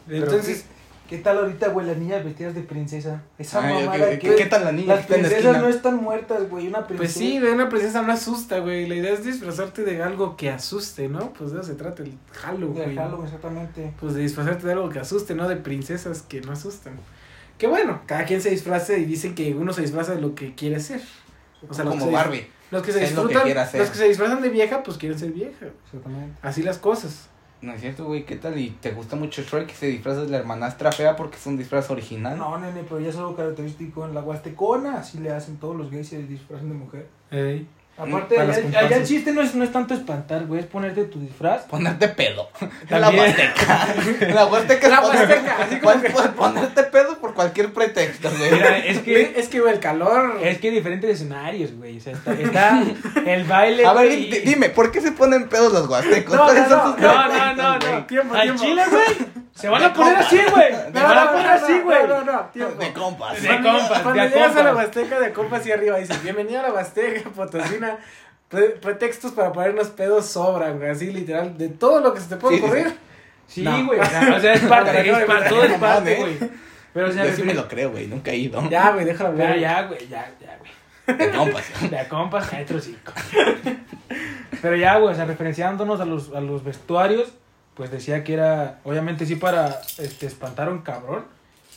Entonces, 0.08 0.64
¿qué, 0.66 0.79
¿qué 1.10 1.18
tal 1.18 1.36
ahorita, 1.38 1.68
güey, 1.68 1.86
las 1.86 1.98
niñas 1.98 2.24
vestidas 2.24 2.54
de 2.54 2.62
princesa? 2.62 3.22
Esa 3.38 3.62
Ay, 3.66 3.84
mamada 3.84 4.08
¿qué- 4.10 4.18
que. 4.18 4.28
qué- 4.30 4.36
qué 4.36 4.46
tal 4.46 4.64
la 4.64 4.72
niña 4.72 4.94
Las 4.94 5.04
que 5.06 5.12
la 5.12 5.18
princesas 5.28 5.58
no 5.60 5.68
están 5.68 5.96
muertas, 6.02 6.48
güey. 6.48 6.68
Una 6.68 6.86
princesa. 6.86 6.98
pues 6.98 7.12
sí, 7.12 7.38
de 7.38 7.52
una 7.52 7.68
princesa 7.68 8.00
no 8.02 8.12
asusta, 8.12 8.60
güey. 8.60 8.86
La 8.88 8.94
idea 8.94 9.12
es 9.12 9.24
disfrazarte 9.24 9.82
de 9.84 10.02
algo 10.02 10.36
que 10.36 10.48
asuste, 10.48 11.08
¿no? 11.08 11.32
Pues 11.34 11.50
de 11.52 11.58
eso 11.58 11.66
se 11.68 11.74
trata 11.74 12.02
el 12.04 12.14
Halloween. 12.32 12.74
De 12.90 12.94
Halloween, 12.96 13.24
exactamente. 13.26 13.92
Pues 14.00 14.14
de 14.14 14.22
disfrazarte 14.22 14.66
de 14.66 14.72
algo 14.72 14.88
que 14.88 15.00
asuste, 15.00 15.34
no 15.34 15.48
de 15.48 15.56
princesas 15.56 16.22
que 16.22 16.40
no 16.40 16.52
asustan. 16.52 16.94
Que 17.58 17.66
bueno, 17.66 18.00
cada 18.06 18.24
quien 18.24 18.40
se 18.40 18.48
disfraza 18.50 18.96
y 18.96 19.04
dicen 19.04 19.34
que 19.34 19.54
uno 19.54 19.72
se 19.74 19.82
disfraza 19.82 20.14
de 20.14 20.20
lo 20.22 20.34
que 20.34 20.54
quiere 20.54 20.80
ser. 20.80 21.02
O 21.68 21.74
sea, 21.74 21.84
los 21.84 21.94
que 21.94 21.98
Como 22.00 22.10
se- 22.10 22.16
Barbie. 22.16 22.46
Los 22.70 22.82
que 22.84 22.92
se 22.92 23.02
Es 23.04 23.14
lo 23.16 23.26
que 23.26 23.34
disfrutan, 23.34 23.68
ser. 23.68 23.80
los 23.80 23.90
que 23.90 23.98
se 23.98 24.08
disfrazan 24.08 24.40
de 24.42 24.48
vieja, 24.48 24.82
pues 24.84 24.96
quieren 24.96 25.18
ser 25.18 25.32
vieja. 25.32 25.66
Exactamente. 25.86 26.38
Así 26.40 26.62
las 26.62 26.78
cosas. 26.78 27.28
No 27.62 27.74
es 27.74 27.80
cierto, 27.82 28.06
güey, 28.06 28.24
¿qué 28.24 28.36
tal? 28.36 28.58
¿Y 28.58 28.70
te 28.70 28.92
gusta 28.92 29.16
mucho 29.16 29.42
Shrek 29.42 29.66
que 29.66 29.74
se 29.74 29.86
disfraza 29.86 30.22
de 30.22 30.28
la 30.28 30.38
hermanastra 30.38 30.92
fea 30.92 31.14
porque 31.14 31.36
es 31.36 31.46
un 31.46 31.58
disfraz 31.58 31.90
original? 31.90 32.38
No, 32.38 32.56
nene, 32.58 32.84
pero 32.84 33.00
ya 33.00 33.10
es 33.10 33.16
algo 33.16 33.36
característico 33.36 34.06
en 34.06 34.14
la 34.14 34.22
Huastecona. 34.22 34.98
Así 34.98 35.18
le 35.18 35.30
hacen 35.30 35.58
todos 35.58 35.76
los 35.76 35.90
gays 35.90 36.08
se 36.08 36.22
disfrazan 36.22 36.70
de 36.70 36.74
mujer. 36.74 37.06
Ey. 37.30 37.68
Aparte, 37.98 38.40
allá, 38.40 38.78
allá 38.78 38.96
el 38.96 39.04
chiste 39.06 39.30
no 39.30 39.42
es, 39.42 39.54
no 39.54 39.62
es 39.62 39.72
tanto 39.72 39.92
espantar, 39.92 40.46
güey, 40.46 40.60
es 40.60 40.66
ponerte 40.66 41.04
tu 41.04 41.20
disfraz. 41.20 41.64
Ponerte 41.64 42.08
pedo. 42.08 42.48
En 42.88 42.98
la. 43.00 43.10
Huasteca. 43.10 43.88
En 44.20 44.34
la 44.34 44.46
Huasteca 44.46 44.86
es 44.86 44.90
La 44.92 45.02
poner- 45.02 45.18
Huasteca, 45.28 45.56
así 45.62 45.76
como 45.80 45.92
puedes- 45.92 46.12
puedes 46.12 46.30
ponerte 46.30 46.82
pedo 46.84 47.18
por 47.18 47.34
cualquier 47.34 47.74
pretexto, 47.74 48.30
güey. 48.38 48.52
Mira, 48.52 48.78
es 48.78 49.00
que. 49.00 49.34
es 49.36 49.48
que 49.48 49.60
güey, 49.60 49.74
el 49.74 49.80
calor. 49.80 50.38
Es 50.42 50.58
que 50.60 50.68
hay 50.68 50.74
diferentes 50.74 51.10
escenarios, 51.10 51.74
güey. 51.74 51.98
O 51.98 52.00
sea, 52.00 52.14
está, 52.14 52.32
está 52.40 52.82
el 53.26 53.44
baile. 53.44 53.84
A 53.84 53.92
ver, 53.92 54.06
güey, 54.06 54.30
di- 54.30 54.36
y- 54.38 54.40
dime, 54.40 54.70
¿por 54.70 54.90
qué 54.90 55.02
se 55.02 55.12
ponen 55.12 55.48
pedos 55.50 55.70
los 55.70 55.86
huastecos? 55.86 56.34
No, 56.36 56.44
¿Cuáles 56.44 56.68
no, 56.70 56.96
no, 56.96 56.96
No, 56.96 57.28
no, 57.28 57.54
no, 57.54 57.78
no. 57.78 58.34
Al 58.34 58.56
chile, 58.58 58.82
güey. 58.90 59.39
Se 59.60 59.68
van 59.68 59.82
a 59.82 59.92
poner 59.92 60.16
así, 60.16 60.38
güey. 60.50 60.72
Se 60.92 61.02
van 61.02 61.18
a 61.18 61.32
poner 61.32 61.46
así, 61.48 61.78
güey. 61.80 62.02
No, 62.06 62.24
no, 62.24 62.32
no, 62.32 62.40
tiempo. 62.46 62.82
De 62.82 62.92
compas. 62.92 63.42
De 63.42 63.48
compas, 63.48 64.00
Cuando 64.02 64.22
de 64.22 64.28
llegas 64.28 64.56
a 64.56 64.62
la. 64.62 64.74
Huasteca 64.74 65.20
de 65.20 65.32
compas 65.32 65.66
y 65.66 65.72
arriba 65.72 65.98
dices, 65.98 66.22
bienvenido 66.22 66.60
a 66.60 66.62
la 66.64 66.72
Huasteca, 66.72 67.28
Potosina. 67.30 67.98
Pre- 68.48 68.70
pretextos 68.70 69.32
para 69.32 69.52
ponernos 69.52 69.88
pedos 69.88 70.26
sobran, 70.26 70.78
güey, 70.78 70.90
así 70.90 71.12
literal, 71.12 71.56
de 71.56 71.68
todo 71.68 72.00
lo 72.00 72.12
que 72.12 72.20
se 72.20 72.28
te 72.30 72.36
puede 72.36 72.58
ocurrir. 72.58 72.92
sí. 73.46 73.62
Güey. 73.64 74.00
O 74.00 74.04
sea, 74.04 74.34
o 74.36 74.40
sea, 74.40 74.52
es 74.54 74.60
parte, 74.62 75.08
es 75.10 75.24
parte, 75.24 75.48
todo 75.48 75.62
es 75.64 75.78
parte, 75.78 76.14
no, 76.18 76.20
güey. 76.24 76.38
Pero, 76.92 77.08
o 77.08 77.12
sea, 77.12 77.26
Yo 77.26 77.36
sí 77.36 77.42
me 77.44 77.54
lo 77.54 77.68
creo, 77.68 77.92
güey, 77.92 78.08
nunca 78.08 78.32
he 78.32 78.36
ido. 78.36 78.68
Ya, 78.68 78.90
güey, 78.90 79.04
déjalo. 79.04 79.36
Pero 79.36 79.54
ya, 79.54 79.82
güey, 79.82 80.08
ya, 80.08 80.28
ya, 80.40 80.58
güey. 80.58 81.16
De 81.16 81.30
compas. 81.30 81.64
De 81.90 82.08
compas, 82.08 82.48
cállate 82.48 82.80
cinco. 82.80 83.12
Pero 84.60 84.76
ya, 84.76 84.96
güey, 84.98 85.12
o 85.12 85.16
sea, 85.16 85.24
referenciándonos 85.24 86.00
a 86.00 86.04
los, 86.04 86.34
a 86.34 86.40
los 86.40 86.64
vestuarios, 86.64 87.32
pues 87.74 87.90
decía 87.90 88.24
que 88.24 88.34
era, 88.34 88.80
obviamente 88.84 89.26
sí 89.26 89.36
para 89.36 89.80
este, 89.98 90.26
espantar 90.26 90.68
a 90.68 90.70
un 90.70 90.80
cabrón, 90.80 91.24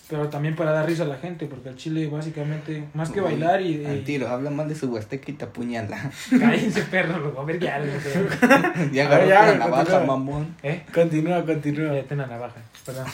pero 0.10 0.30
también 0.30 0.56
para 0.56 0.72
dar 0.72 0.86
risa 0.86 1.04
a 1.04 1.08
la 1.08 1.18
gente, 1.18 1.46
porque 1.48 1.70
el 1.70 1.76
chile 1.76 2.08
básicamente, 2.08 2.88
más 2.94 3.10
que 3.10 3.20
Uy, 3.20 3.26
bailar 3.26 3.62
y... 3.62 3.86
Al 3.86 3.98
y 3.98 4.02
tiro, 4.02 4.28
habla 4.28 4.50
mal 4.50 4.68
de 4.68 4.76
su 4.76 4.88
huasteca 4.88 5.32
y 5.32 5.34
te 5.36 5.46
apuñala. 5.46 6.12
cállense, 6.40 6.84
perro, 6.84 7.20
lo 7.20 7.32
voy 7.32 7.42
a 7.42 7.46
ver 7.46 7.60
ya. 7.60 7.82
Ya 8.92 9.06
agarró 9.08 9.28
la 9.28 9.56
navaja, 9.56 9.84
continúa. 9.84 10.06
mamón. 10.06 10.56
¿Eh? 10.62 10.84
Continúa, 10.94 11.46
continúa. 11.46 11.96
Ya 11.96 12.04
tengo 12.04 12.22
la 12.24 12.28
navaja, 12.28 12.62
perdón. 12.86 13.06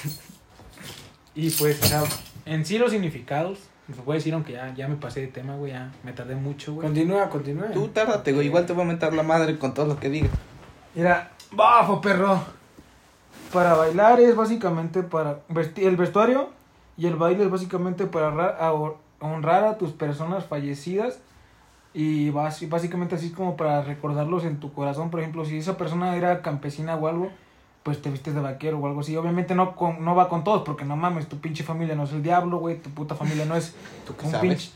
Y 1.36 1.50
pues, 1.52 1.82
o 1.82 1.86
sea, 1.86 2.04
en 2.46 2.66
sí 2.66 2.78
los 2.78 2.92
significados, 2.92 3.60
les 3.88 4.04
voy 4.04 4.16
a 4.16 4.18
decir, 4.18 4.34
aunque 4.34 4.54
ya, 4.54 4.74
ya 4.74 4.88
me 4.88 4.96
pasé 4.96 5.22
de 5.22 5.28
tema, 5.28 5.56
güey, 5.56 5.72
ya 5.72 5.92
me 6.04 6.12
tardé 6.12 6.36
mucho, 6.36 6.74
güey. 6.74 6.88
Continúa, 6.88 7.30
continúa. 7.30 7.72
Tú 7.72 7.88
tárdate, 7.90 8.34
güey, 8.34 8.48
igual 8.48 8.66
te 8.66 8.74
voy 8.74 8.84
a 8.84 8.88
mentar 8.88 9.14
la 9.14 9.24
madre 9.24 9.58
con 9.58 9.74
todo 9.74 9.86
lo 9.86 10.00
que 10.00 10.10
digas. 10.10 10.32
Mira, 10.96 11.32
bafo, 11.52 12.02
perro. 12.02 12.59
Para 13.54 13.74
bailar 13.74 14.20
es 14.20 14.36
básicamente 14.36 15.04
para 15.04 15.40
el 15.78 15.98
vestuario 15.98 16.50
y 16.98 17.08
el 17.08 17.16
baile 17.16 17.46
es 17.46 17.50
básicamente 17.50 18.06
para 18.06 18.30
honrar 19.20 19.64
a, 19.64 19.78
tus 19.78 19.92
personas 19.92 20.46
fallecidas 20.46 21.20
y 21.94 22.30
básicamente 22.30 23.16
así 23.16 23.32
como 23.32 23.58
para 23.58 23.82
recordarlos 23.82 24.44
en 24.44 24.60
tu 24.60 24.72
corazón. 24.74 25.10
Por 25.10 25.22
ejemplo, 25.22 25.46
si 25.46 25.58
esa 25.58 25.78
persona 25.78 26.16
era 26.16 26.42
campesina 26.42 26.96
o 26.96 27.08
algo, 27.08 27.32
pues 27.84 28.02
te 28.02 28.12
vistes 28.12 28.36
de 28.36 28.42
vaquero 28.42 28.78
o 28.80 28.86
algo 28.86 29.00
así. 29.00 29.16
Obviamente 29.18 29.56
no 29.56 29.76
con, 29.76 30.04
no 30.04 30.16
va 30.16 30.30
con 30.30 30.44
todos 30.44 30.64
porque 30.64 30.86
no 30.86 30.96
mames, 30.96 31.28
tu 31.28 31.40
pinche 31.40 31.64
familia 31.64 31.96
no 31.96 32.04
es 32.04 32.12
el 32.12 32.22
diablo, 32.22 32.58
güey, 32.58 32.78
tu 32.80 32.90
puta 32.92 33.16
familia 33.16 33.46
no 33.46 33.56
es 33.56 33.74
¿Tú 34.06 34.16
qué 34.16 34.26
un 34.26 34.32
sabes? 34.32 34.50
pinche... 34.50 34.72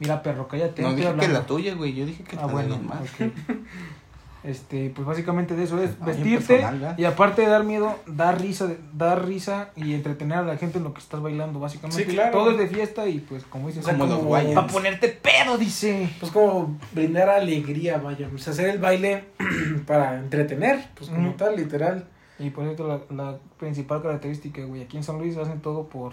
Mira, 0.00 0.22
perro, 0.22 0.48
cállate. 0.48 0.82
No 0.82 0.92
dije 0.94 1.14
que 1.14 1.28
la 1.28 1.46
tuya, 1.46 1.74
güey, 1.74 1.94
yo 1.94 2.04
dije 2.04 2.24
que 2.24 2.36
Ah, 2.36 2.46
bueno, 2.46 2.78
más. 2.78 3.00
Este, 4.44 4.90
pues 4.94 5.06
básicamente 5.06 5.56
de 5.56 5.64
eso 5.64 5.82
es 5.82 5.92
Ah, 6.00 6.04
vestirte 6.04 6.62
y 6.98 7.04
aparte 7.04 7.40
de 7.42 7.48
dar 7.48 7.64
miedo, 7.64 7.96
dar 8.06 8.38
risa, 8.40 8.68
dar 8.92 9.26
risa 9.26 9.70
y 9.74 9.94
entretener 9.94 10.36
a 10.38 10.42
la 10.42 10.58
gente 10.58 10.76
en 10.76 10.84
lo 10.84 10.92
que 10.92 11.00
estás 11.00 11.22
bailando, 11.22 11.58
básicamente. 11.60 12.04
Sí, 12.04 12.10
claro. 12.12 12.30
Todo 12.32 12.50
es 12.50 12.58
de 12.58 12.66
fiesta 12.68 13.08
y 13.08 13.20
pues 13.20 13.44
como 13.44 13.68
dices, 13.68 13.86
Como 13.86 14.04
los 14.04 14.22
guayas. 14.22 14.54
para 14.54 14.66
ponerte 14.66 15.08
pedo, 15.08 15.56
dice. 15.56 16.10
Pues 16.20 16.30
como 16.30 16.78
brindar 16.92 17.30
alegría, 17.30 17.96
vaya. 17.96 18.28
Pues 18.28 18.46
hacer 18.46 18.68
el 18.68 18.78
baile 18.78 19.24
para 19.86 20.18
entretener, 20.18 20.88
pues 20.94 21.08
como 21.08 21.32
tal, 21.32 21.56
literal. 21.56 22.06
Y 22.38 22.50
por 22.50 22.66
eso 22.66 22.86
la, 22.86 23.00
la 23.14 23.38
principal 23.58 24.02
característica, 24.02 24.62
güey, 24.64 24.82
aquí 24.82 24.98
en 24.98 25.04
San 25.04 25.18
Luis 25.18 25.36
hacen 25.38 25.60
todo 25.60 25.88
por 25.88 26.12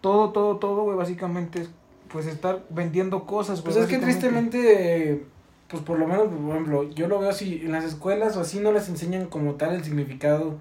todo, 0.00 0.30
todo, 0.30 0.56
todo, 0.56 0.84
güey, 0.84 0.96
básicamente 0.96 1.60
es 1.62 1.70
pues 2.10 2.26
estar 2.26 2.64
vendiendo 2.68 3.24
cosas, 3.24 3.62
Pues 3.62 3.76
es 3.76 3.86
que 3.86 3.98
tristemente, 3.98 5.24
pues 5.72 5.82
por 5.82 5.98
lo 5.98 6.06
menos, 6.06 6.28
por 6.28 6.50
ejemplo, 6.50 6.88
yo 6.90 7.08
lo 7.08 7.18
veo 7.18 7.30
así, 7.30 7.62
en 7.64 7.72
las 7.72 7.84
escuelas 7.84 8.36
o 8.36 8.42
así 8.42 8.60
no 8.60 8.70
les 8.70 8.88
enseñan 8.88 9.26
como 9.26 9.54
tal 9.54 9.74
el 9.74 9.82
significado 9.82 10.60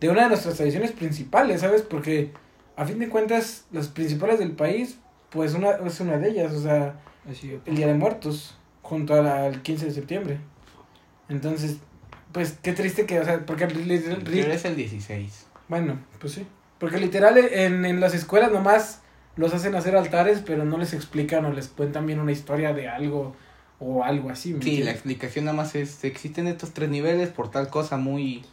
de 0.00 0.08
una 0.08 0.22
de 0.22 0.28
nuestras 0.28 0.54
tradiciones 0.54 0.92
principales, 0.92 1.60
¿sabes? 1.60 1.82
Porque 1.82 2.30
a 2.76 2.86
fin 2.86 2.98
de 3.00 3.08
cuentas, 3.10 3.66
las 3.72 3.88
principales 3.88 4.38
del 4.38 4.52
país, 4.52 4.98
pues 5.30 5.52
una, 5.54 5.70
es 5.72 6.00
una 6.00 6.16
de 6.18 6.30
ellas, 6.30 6.52
o 6.54 6.62
sea, 6.62 6.94
Es 7.30 7.42
el 7.44 7.74
Día 7.76 7.86
de 7.88 7.94
Muertos, 7.94 8.56
junto 8.82 9.14
al 9.14 9.60
15 9.62 9.86
de 9.86 9.92
septiembre. 9.92 10.38
Entonces, 11.28 11.78
pues 12.32 12.58
qué 12.62 12.72
triste 12.72 13.06
que, 13.06 13.20
o 13.20 13.24
sea, 13.24 13.44
porque 13.46 13.66
literal- 13.66 14.22
eres 14.32 14.64
el 14.64 14.76
16. 14.76 15.46
bueno, 15.68 15.98
pues 16.20 16.32
sí. 16.34 16.46
Porque 16.78 16.98
literal 16.98 17.38
en, 17.38 17.84
en 17.84 18.00
las 18.00 18.14
escuelas 18.14 18.52
nomás 18.52 19.00
los 19.36 19.54
hacen 19.54 19.74
hacer 19.74 19.96
altares, 19.96 20.42
pero 20.44 20.64
no 20.64 20.76
les 20.78 20.92
explican 20.92 21.44
o 21.44 21.52
les 21.52 21.68
cuentan 21.68 22.06
bien 22.06 22.20
una 22.20 22.32
historia 22.32 22.72
de 22.74 22.88
algo 22.88 23.34
o 23.78 24.04
algo 24.04 24.30
así. 24.30 24.52
¿me 24.54 24.58
Sí, 24.60 24.64
la 24.64 24.68
entiendes? 24.70 24.94
explicación 24.94 25.44
nada 25.46 25.56
más 25.56 25.74
es, 25.74 26.02
existen 26.04 26.46
estos 26.46 26.72
tres 26.72 26.88
niveles 26.90 27.28
por 27.30 27.50
tal 27.50 27.68
cosa 27.68 27.96
muy... 27.96 28.44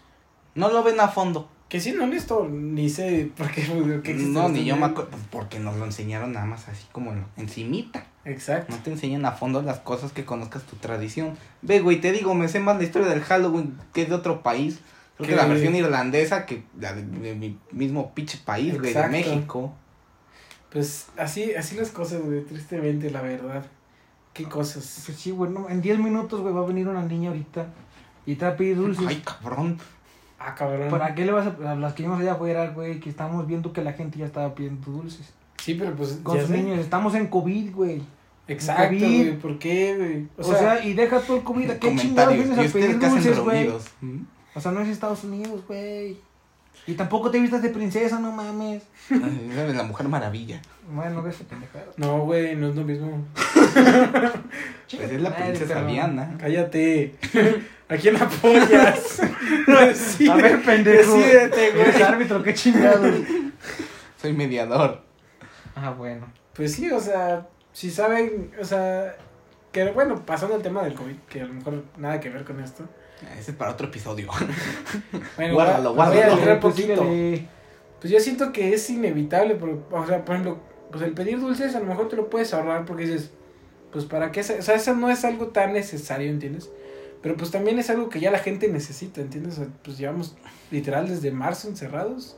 No 0.56 0.70
lo 0.70 0.84
ven 0.84 1.00
a 1.00 1.08
fondo. 1.08 1.50
Que 1.70 1.80
siendo 1.80 2.04
honesto, 2.04 2.50
ni 2.50 2.90
sé 2.90 3.32
por 3.38 3.50
qué. 3.50 3.62
por 3.64 4.02
qué 4.02 4.14
No, 4.14 4.50
ni 4.50 4.66
yo 4.66 4.76
me 4.76 4.88
acuerdo, 4.88 5.12
pues, 5.12 5.24
porque 5.32 5.60
nos 5.60 5.78
lo 5.78 5.86
enseñaron 5.86 6.34
nada 6.34 6.46
más 6.46 6.68
así 6.68 6.86
como 6.92 7.14
en- 7.14 7.26
encimita. 7.38 8.06
Exacto. 8.26 8.76
No 8.76 8.84
te 8.84 8.92
enseñan 8.92 9.26
a 9.26 9.32
fondo 9.32 9.62
las 9.62 9.80
cosas 9.80 10.12
que 10.12 10.26
conozcas 10.26 10.64
tu 10.64 10.76
tradición. 10.76 11.38
Ve, 11.62 11.80
güey, 11.80 12.02
te 12.02 12.12
digo, 12.12 12.34
me 12.36 12.50
sé 12.50 12.60
más 12.60 12.78
la 12.78 12.84
historia 12.84 13.08
del 13.08 13.22
Halloween 13.22 13.78
que 13.94 14.02
es 14.02 14.10
de 14.10 14.16
otro 14.16 14.44
país. 14.44 14.80
Creo 15.16 15.28
que 15.30 15.34
Que- 15.34 15.42
la 15.42 15.48
versión 15.48 15.74
irlandesa 15.76 16.46
que 16.46 16.64
la 16.78 16.94
de, 16.94 17.04
de 17.04 17.36
mi 17.36 17.58
mismo 17.72 18.14
pinche 18.14 18.38
país, 18.44 18.78
güey, 18.78 18.94
de. 18.94 19.08
México. 19.08 19.74
Pues 20.72 21.08
así, 21.18 21.54
así 21.54 21.76
las 21.76 21.90
cosas, 21.92 22.22
güey, 22.22 22.44
tristemente, 22.44 23.10
la 23.12 23.22
verdad. 23.22 23.66
Qué 24.34 24.46
cosas. 24.46 25.04
Pues 25.06 25.18
sí, 25.18 25.32
güey, 25.32 25.52
no, 25.52 25.70
en 25.70 25.82
10 25.82 26.00
minutos, 26.00 26.42
güey, 26.42 26.54
va 26.54 26.62
a 26.62 26.66
venir 26.66 26.88
una 26.88 27.04
niña 27.04 27.30
ahorita 27.30 27.68
y 28.26 28.36
te 28.36 28.46
va 28.46 28.52
a 28.52 28.56
pedir 28.56 28.78
dulces. 28.78 29.06
Ay, 29.08 29.22
cabrón. 29.26 29.78
Ah, 30.40 30.56
cabrón. 30.56 30.90
¿Para 30.90 31.14
qué 31.14 31.26
le 31.26 31.32
vas 31.32 31.48
a, 31.48 31.72
a 31.72 31.76
las 31.76 31.94
que 31.94 32.04
vimos 32.04 32.20
allá 32.20 32.34
afuera, 32.34 32.70
güey, 32.70 33.00
que 33.00 33.10
estamos 33.10 33.46
viendo 33.46 33.74
que 33.74 33.82
la 33.84 33.94
gente 33.94 34.20
ya 34.20 34.26
estaba 34.26 34.56
pidiendo 34.56 34.92
dulces? 34.92 35.34
Sí, 35.58 35.76
pero 35.76 35.96
pues. 35.96 36.20
Con 36.24 36.36
ya 36.36 36.42
sus 36.42 36.52
sé. 36.52 36.58
niños, 36.58 36.80
estamos 36.80 37.14
en 37.16 37.28
COVID, 37.28 37.74
güey. 37.74 38.02
Exacto, 38.48 38.96
COVID. 38.96 39.24
güey. 39.26 39.40
¿Por 39.40 39.60
qué, 39.60 39.98
güey? 39.98 40.28
O, 40.38 40.54
sea, 40.54 40.84
y 40.84 40.94
deja 40.94 41.20
todo 41.20 41.38
el 41.38 41.44
COVID, 41.44 41.72
¿a 41.72 41.80
qué 41.80 41.96
chingados 41.96 42.34
vienes 42.34 42.58
¿Y 42.58 42.68
a 42.68 42.72
pedir 42.72 43.00
dulces, 43.00 43.40
güey? 43.40 43.70
¿Mm? 44.02 44.26
O 44.56 44.60
sea, 44.60 44.72
no 44.72 44.82
es 44.82 44.90
Estados 44.90 45.24
Unidos, 45.24 45.62
güey. 45.68 46.18
Y 46.88 46.94
tampoco 46.96 47.30
te 47.30 47.40
vistas 47.40 47.62
de 47.62 47.70
princesa, 47.70 48.20
no 48.20 48.32
mames. 48.32 48.84
De 49.10 49.74
la 49.74 49.84
Mujer 49.84 50.08
Maravilla. 50.08 50.62
Bueno, 50.90 51.22
ves 51.22 51.38
pendejada. 51.48 51.86
No, 51.98 52.22
güey, 52.26 52.56
no 52.56 52.70
es 52.70 52.76
lo 52.76 52.84
mismo. 52.84 53.26
Pues 54.92 55.10
es 55.10 55.22
la 55.22 55.34
princesa 55.34 55.86
Diana. 55.86 56.36
Cállate. 56.38 57.16
¿A 57.88 57.96
quién 57.96 58.18
apoyas? 58.18 59.22
A 60.30 60.36
ver, 60.36 60.62
pendejo. 60.64 61.16
Decídete, 61.16 61.72
güey. 61.72 61.82
Eres 61.82 62.02
árbitro, 62.02 62.44
qué 62.44 62.54
chingados. 62.54 63.16
Soy 64.22 64.34
mediador. 64.34 65.02
Ah, 65.76 65.92
bueno. 65.92 66.28
Pues 66.54 66.74
sí, 66.74 66.92
o 66.92 67.00
sea, 67.00 67.48
si 67.72 67.90
saben, 67.90 68.52
o 68.60 68.66
sea, 68.66 69.16
que 69.72 69.92
bueno, 69.92 70.26
pasando 70.26 70.56
al 70.56 70.62
tema 70.62 70.84
del 70.84 70.94
COVID, 70.94 71.16
que 71.30 71.42
a 71.42 71.46
lo 71.46 71.54
mejor 71.54 71.86
nada 71.98 72.20
que 72.20 72.30
ver 72.30 72.44
con 72.44 72.60
esto. 72.62 72.84
Ese 73.40 73.52
es 73.52 73.58
para 73.58 73.72
otro 73.72 73.88
episodio. 73.88 74.28
Bueno, 75.38 75.54
Guárdalo, 75.56 75.94
voy 75.94 76.06
a- 76.06 76.10
voy 76.10 76.18
a 76.20 76.30
guárdalo. 76.30 76.60
Pues 76.60 76.76
poquito. 76.76 77.06
Pues 78.00 78.12
yo 78.14 78.20
siento 78.20 78.52
que 78.52 78.74
es 78.74 78.90
inevitable, 78.90 79.56
pero, 79.56 79.86
o 79.92 80.06
sea, 80.08 80.26
por 80.26 80.36
ejemplo, 80.36 80.60
pues 80.92 81.04
el 81.04 81.14
pedir 81.14 81.40
dulces 81.40 81.76
a 81.76 81.80
lo 81.80 81.86
mejor 81.86 82.10
te 82.10 82.16
lo 82.16 82.30
puedes 82.30 82.54
ahorrar 82.54 82.86
porque 82.86 83.04
dices, 83.06 83.32
pues 83.92 84.06
para 84.06 84.32
qué, 84.32 84.40
o 84.42 84.44
sea, 84.44 84.76
eso 84.76 84.96
no 84.96 85.10
es 85.10 85.24
algo 85.24 85.48
tan 85.48 85.74
necesario, 85.74 86.30
¿entiendes? 86.30 86.70
Pero 87.22 87.38
pues 87.38 87.52
también 87.52 87.78
es 87.78 87.90
algo 87.92 88.10
que 88.10 88.20
ya 88.20 88.32
la 88.32 88.40
gente 88.40 88.68
necesita, 88.68 89.22
¿entiendes? 89.22 89.54
O 89.54 89.58
sea, 89.58 89.68
pues 89.84 89.98
llevamos 90.00 90.36
literal 90.72 91.08
desde 91.08 91.30
marzo 91.32 91.68
encerrados. 91.68 92.38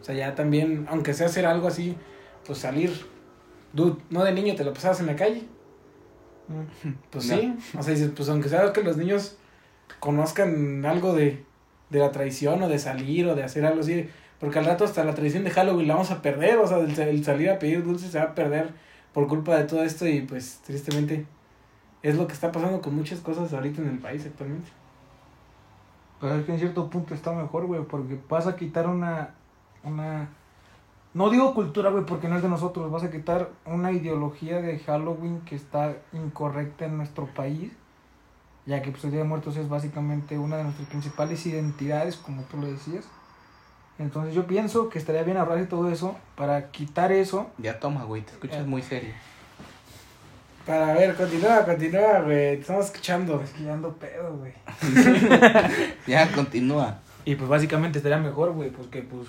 O 0.00 0.04
sea, 0.04 0.14
ya 0.16 0.34
también, 0.34 0.86
aunque 0.90 1.14
sea 1.14 1.26
hacer 1.26 1.46
algo 1.46 1.68
así, 1.68 1.96
pues 2.44 2.58
salir, 2.58 2.90
dude, 3.72 3.96
no 4.10 4.24
de 4.24 4.32
niño 4.32 4.56
te 4.56 4.64
lo 4.64 4.72
pasabas 4.74 4.98
en 5.00 5.06
la 5.06 5.14
calle. 5.16 5.44
Mm. 6.48 6.90
Pues 7.10 7.26
No. 7.28 7.36
sí, 7.38 7.54
o 7.78 7.82
sea, 7.82 7.94
dices, 7.94 8.10
pues 8.14 8.28
aunque 8.28 8.48
sea 8.48 8.72
que 8.72 8.82
los 8.82 8.96
niños 8.96 9.36
conozcan 10.04 10.84
algo 10.84 11.14
de, 11.14 11.42
de 11.88 11.98
la 11.98 12.12
tradición 12.12 12.62
o 12.62 12.68
de 12.68 12.78
salir 12.78 13.26
o 13.26 13.34
de 13.34 13.42
hacer 13.42 13.64
algo 13.64 13.80
así, 13.80 14.06
porque 14.38 14.58
al 14.58 14.66
rato 14.66 14.84
hasta 14.84 15.02
la 15.02 15.14
tradición 15.14 15.44
de 15.44 15.50
Halloween 15.50 15.88
la 15.88 15.94
vamos 15.94 16.10
a 16.10 16.20
perder, 16.20 16.58
o 16.58 16.66
sea, 16.66 16.76
el, 16.76 16.98
el 16.98 17.24
salir 17.24 17.48
a 17.48 17.58
pedir 17.58 17.82
dulces 17.82 18.10
se 18.10 18.18
va 18.18 18.26
a 18.26 18.34
perder 18.34 18.74
por 19.14 19.26
culpa 19.28 19.56
de 19.56 19.64
todo 19.64 19.82
esto 19.82 20.06
y 20.06 20.20
pues 20.20 20.60
tristemente 20.62 21.24
es 22.02 22.16
lo 22.16 22.26
que 22.26 22.34
está 22.34 22.52
pasando 22.52 22.82
con 22.82 22.94
muchas 22.94 23.20
cosas 23.20 23.50
ahorita 23.54 23.80
en 23.80 23.88
el 23.88 23.98
país 23.98 24.26
actualmente. 24.26 24.70
Pero 26.20 26.34
es 26.34 26.44
que 26.44 26.52
en 26.52 26.58
cierto 26.58 26.90
punto 26.90 27.14
está 27.14 27.32
mejor, 27.32 27.64
güey, 27.64 27.82
porque 27.84 28.18
vas 28.28 28.46
a 28.46 28.56
quitar 28.56 28.86
una, 28.86 29.30
una, 29.84 30.28
no 31.14 31.30
digo 31.30 31.54
cultura, 31.54 31.88
güey, 31.88 32.04
porque 32.04 32.28
no 32.28 32.36
es 32.36 32.42
de 32.42 32.50
nosotros, 32.50 32.90
vas 32.90 33.04
a 33.04 33.10
quitar 33.10 33.48
una 33.64 33.90
ideología 33.90 34.60
de 34.60 34.78
Halloween 34.80 35.40
que 35.46 35.56
está 35.56 35.96
incorrecta 36.12 36.84
en 36.84 36.98
nuestro 36.98 37.24
país, 37.24 37.72
ya 38.66 38.82
que 38.82 38.90
pues 38.90 39.04
el 39.04 39.10
Día 39.10 39.20
de 39.20 39.28
Muertos 39.28 39.56
es 39.56 39.68
básicamente 39.68 40.38
una 40.38 40.56
de 40.56 40.64
nuestras 40.64 40.88
principales 40.88 41.44
identidades, 41.46 42.16
como 42.16 42.42
tú 42.42 42.58
lo 42.58 42.66
decías. 42.66 43.04
Entonces 43.98 44.34
yo 44.34 44.46
pienso 44.46 44.88
que 44.88 44.98
estaría 44.98 45.22
bien 45.22 45.36
ahorrarse 45.36 45.66
todo 45.66 45.90
eso 45.90 46.16
para 46.34 46.70
quitar 46.70 47.12
eso. 47.12 47.50
Ya 47.58 47.78
toma, 47.78 48.04
güey, 48.04 48.22
te 48.22 48.32
escuchas 48.32 48.66
muy 48.66 48.82
serio. 48.82 49.14
Para 50.66 50.94
ver, 50.94 51.14
continúa, 51.14 51.64
continúa, 51.64 52.20
güey, 52.20 52.56
te 52.56 52.60
estamos 52.60 52.86
escuchando. 52.86 53.40
Es 53.42 53.50
que 53.50 53.64
ya 53.64 53.74
ando 53.74 53.92
pedo, 53.92 54.36
güey. 54.38 54.52
Ya, 56.06 56.32
continúa. 56.32 56.98
Y 57.24 57.36
pues 57.36 57.48
básicamente 57.48 57.98
estaría 57.98 58.18
mejor, 58.18 58.52
güey, 58.52 58.70
porque 58.70 59.02
pues 59.02 59.28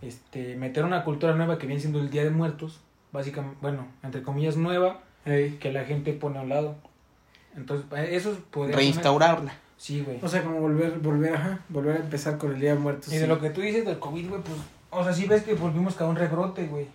este 0.00 0.56
meter 0.56 0.84
una 0.84 1.04
cultura 1.04 1.34
nueva 1.34 1.58
que 1.58 1.66
viene 1.66 1.80
siendo 1.80 2.00
el 2.00 2.10
Día 2.10 2.24
de 2.24 2.30
Muertos, 2.30 2.80
básicamente, 3.12 3.58
bueno, 3.60 3.86
entre 4.02 4.22
comillas 4.22 4.56
nueva, 4.56 5.00
que 5.24 5.70
la 5.72 5.84
gente 5.84 6.12
pone 6.12 6.38
a 6.38 6.42
un 6.42 6.48
lado. 6.48 6.76
Entonces, 7.56 7.86
eh, 7.96 8.08
eso 8.12 8.36
podría 8.50 8.76
Reinstaurarla. 8.76 9.52
Sí, 9.76 10.02
güey. 10.02 10.18
O 10.22 10.28
sea, 10.28 10.42
como 10.42 10.60
volver, 10.60 10.98
volver, 10.98 11.34
ajá, 11.34 11.60
volver 11.68 11.96
a 11.96 12.00
empezar 12.00 12.36
con 12.38 12.52
el 12.54 12.60
Día 12.60 12.74
de 12.74 12.78
Muertos. 12.78 13.08
y 13.12 13.16
de 13.16 13.22
sí. 13.22 13.26
lo 13.26 13.40
que 13.40 13.50
tú 13.50 13.60
dices 13.62 13.84
del 13.84 13.98
COVID, 13.98 14.28
güey, 14.28 14.42
pues, 14.42 14.56
o 14.90 15.02
sea, 15.04 15.12
sí 15.12 15.26
ves 15.26 15.42
que 15.42 15.54
volvimos 15.54 15.98
a 16.00 16.06
un 16.06 16.16
rebrote, 16.16 16.66
güey. 16.66 16.86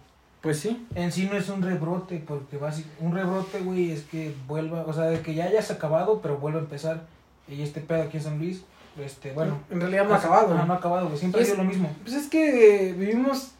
Pues 0.41 0.59
sí. 0.59 0.85
En 0.93 1.11
sí 1.11 1.27
no 1.31 1.35
es 1.37 1.49
un 1.49 1.63
rebrote, 1.63 2.23
porque 2.25 2.59
basi- 2.59 2.85
un 2.99 3.15
rebrote, 3.15 3.59
güey, 3.61 3.91
es 3.91 4.03
que 4.03 4.33
vuelva, 4.47 4.83
o 4.85 4.93
sea, 4.93 5.05
de 5.05 5.21
que 5.21 5.33
ya 5.33 5.45
hayas 5.45 5.71
acabado, 5.71 6.21
pero 6.21 6.37
vuelve 6.37 6.59
a 6.59 6.61
empezar. 6.61 7.07
Y 7.47 7.61
este 7.63 7.81
pedo 7.81 8.03
aquí 8.03 8.17
en 8.17 8.23
San 8.23 8.37
Luis, 8.37 8.63
este, 9.03 9.31
bueno. 9.31 9.59
en 9.71 9.81
realidad 9.81 10.03
no 10.03 10.13
ha 10.13 10.17
pues, 10.17 10.25
acabado. 10.25 10.65
no 10.65 10.73
ha 10.73 10.77
acabado, 10.77 11.07
güey. 11.07 11.17
Siempre 11.17 11.41
Es- 11.41 11.47
ha 11.47 11.51
sido 11.53 11.63
lo 11.63 11.69
mismo. 11.69 11.91
Pues 12.03 12.15
es 12.15 12.27
que 12.27 12.93
vivimos 12.95 13.53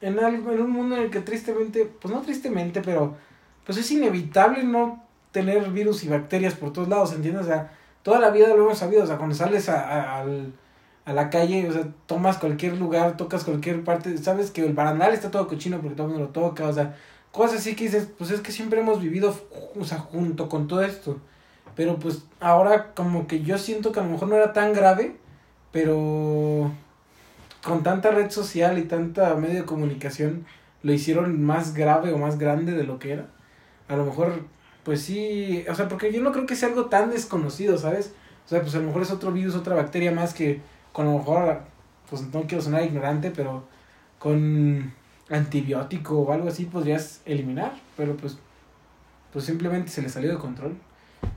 en 0.00 0.18
algo, 0.18 0.50
en 0.52 0.60
un 0.62 0.70
mundo 0.70 0.96
en 0.96 1.02
el 1.02 1.10
que 1.10 1.20
tristemente, 1.20 1.84
pues 2.00 2.14
no 2.14 2.22
tristemente, 2.22 2.80
pero 2.80 3.14
pues 3.66 3.76
es 3.76 3.90
inevitable 3.90 4.64
no 4.64 5.04
tener 5.32 5.70
virus 5.70 6.04
y 6.04 6.08
bacterias 6.08 6.54
por 6.54 6.72
todos 6.72 6.88
lados, 6.88 7.12
¿entiendes? 7.12 7.42
O 7.44 7.46
sea, 7.48 7.72
toda 8.02 8.18
la 8.20 8.30
vida 8.30 8.48
lo 8.48 8.64
hemos 8.64 8.78
sabido, 8.78 9.04
o 9.04 9.06
sea, 9.06 9.16
cuando 9.16 9.34
sales 9.34 9.68
a, 9.68 10.18
al- 10.20 10.52
a 11.04 11.12
la 11.12 11.30
calle, 11.30 11.68
o 11.68 11.72
sea, 11.72 11.88
tomas 12.06 12.38
cualquier 12.38 12.76
lugar, 12.78 13.16
tocas 13.16 13.44
cualquier 13.44 13.82
parte, 13.84 14.16
sabes 14.18 14.50
que 14.50 14.64
el 14.64 14.74
barandal 14.74 15.12
está 15.12 15.30
todo 15.30 15.48
cochino 15.48 15.78
porque 15.80 15.96
todo 15.96 16.06
el 16.08 16.12
mundo 16.14 16.26
lo 16.26 16.32
toca, 16.32 16.66
o 16.68 16.72
sea, 16.72 16.96
cosas 17.32 17.60
así 17.60 17.74
que 17.76 17.84
dices, 17.84 18.08
pues 18.18 18.30
es 18.30 18.40
que 18.40 18.52
siempre 18.52 18.80
hemos 18.80 19.00
vivido, 19.00 19.34
o 19.78 19.84
sea, 19.84 19.98
junto 19.98 20.48
con 20.48 20.68
todo 20.68 20.82
esto. 20.82 21.18
Pero 21.76 21.98
pues 21.98 22.24
ahora 22.40 22.92
como 22.94 23.26
que 23.26 23.42
yo 23.42 23.56
siento 23.58 23.92
que 23.92 24.00
a 24.00 24.02
lo 24.02 24.10
mejor 24.10 24.28
no 24.28 24.36
era 24.36 24.52
tan 24.52 24.72
grave, 24.72 25.16
pero 25.72 26.70
con 27.64 27.82
tanta 27.82 28.10
red 28.10 28.30
social 28.30 28.78
y 28.78 28.82
tanta 28.82 29.34
medio 29.36 29.60
de 29.60 29.64
comunicación 29.66 30.46
lo 30.82 30.92
hicieron 30.92 31.42
más 31.42 31.74
grave 31.74 32.12
o 32.12 32.18
más 32.18 32.38
grande 32.38 32.72
de 32.72 32.84
lo 32.84 32.98
que 32.98 33.12
era. 33.12 33.26
A 33.88 33.96
lo 33.96 34.04
mejor, 34.04 34.44
pues 34.90 35.02
sí, 35.02 35.64
o 35.70 35.74
sea, 35.76 35.86
porque 35.86 36.12
yo 36.12 36.20
no 36.20 36.32
creo 36.32 36.46
que 36.46 36.56
sea 36.56 36.68
algo 36.68 36.86
tan 36.86 37.10
desconocido, 37.10 37.78
¿sabes? 37.78 38.12
O 38.44 38.48
sea, 38.48 38.60
pues 38.60 38.74
a 38.74 38.78
lo 38.78 38.88
mejor 38.88 39.02
es 39.02 39.12
otro 39.12 39.30
virus, 39.30 39.54
otra 39.54 39.76
bacteria 39.76 40.10
más 40.10 40.34
que 40.34 40.60
con 40.92 41.06
lo 41.06 41.16
mejor, 41.18 41.60
pues 42.08 42.22
no 42.22 42.42
quiero 42.48 42.60
sonar 42.60 42.82
ignorante, 42.82 43.30
pero 43.30 43.62
con 44.18 44.92
antibiótico 45.28 46.18
o 46.18 46.32
algo 46.32 46.48
así 46.48 46.64
podrías 46.64 47.20
eliminar, 47.24 47.72
pero 47.96 48.16
pues, 48.16 48.36
pues 49.32 49.44
simplemente 49.44 49.92
se 49.92 50.02
le 50.02 50.08
salió 50.08 50.28
de 50.32 50.38
control. 50.38 50.76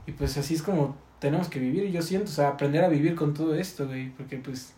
Y 0.04 0.10
pues 0.10 0.36
así 0.36 0.54
es 0.54 0.62
como 0.64 0.96
tenemos 1.20 1.46
que 1.46 1.60
vivir, 1.60 1.84
y 1.84 1.92
yo 1.92 2.02
siento, 2.02 2.32
o 2.32 2.34
sea, 2.34 2.48
aprender 2.48 2.82
a 2.82 2.88
vivir 2.88 3.14
con 3.14 3.34
todo 3.34 3.54
esto, 3.54 3.86
güey, 3.86 4.10
porque 4.10 4.36
pues 4.36 4.72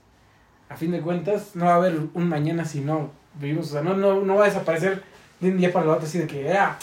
a 0.69 0.77
fin 0.77 0.91
de 0.91 1.01
cuentas, 1.01 1.57
no 1.57 1.65
va 1.65 1.73
a 1.73 1.77
haber 1.77 1.99
un 2.13 2.29
mañana 2.29 2.67
si 2.67 2.81
no 2.81 3.11
vivimos. 3.41 3.69
O 3.69 3.73
sea, 3.73 3.81
no, 3.81 3.97
no, 3.97 4.21
no 4.21 4.35
va 4.35 4.45
a 4.45 4.49
desaparecer 4.49 5.03
de 5.41 5.49
un 5.49 5.57
día 5.57 5.73
para 5.73 5.87
el 5.87 5.93
otro 5.93 6.07
así 6.07 6.19
de 6.19 6.27
que, 6.27 6.53
ah, 6.53 6.77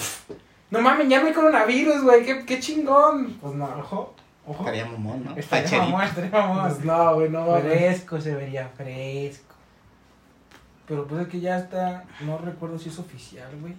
no 0.74 0.82
mames, 0.82 1.08
ya 1.08 1.22
no 1.22 1.28
hay 1.28 1.34
coronavirus, 1.34 2.02
güey, 2.02 2.26
qué, 2.26 2.44
qué 2.46 2.60
chingón. 2.60 3.38
Pues 3.40 3.54
no, 3.54 3.66
ojo, 3.66 4.16
ojo. 4.48 4.60
Estaría 4.64 4.86
mamón, 4.88 5.24
¿no? 5.24 5.36
Estaría 5.36 5.66
Facherito. 5.66 5.86
mamón, 5.86 6.04
estaría 6.04 6.32
mamón. 6.32 6.68
Pues 6.68 6.84
no, 6.84 7.14
güey, 7.14 7.30
no 7.30 7.42
haber. 7.54 7.78
Fresco, 7.78 8.20
se 8.20 8.34
vería 8.34 8.68
fresco. 8.76 9.54
Pero 10.88 11.06
pues 11.08 11.22
es 11.22 11.28
que 11.28 11.40
ya 11.42 11.60
está, 11.60 12.06
no 12.22 12.40
recuerdo 12.40 12.80
si 12.80 12.90
es 12.90 12.98
oficial, 12.98 13.50
güey. 13.62 13.76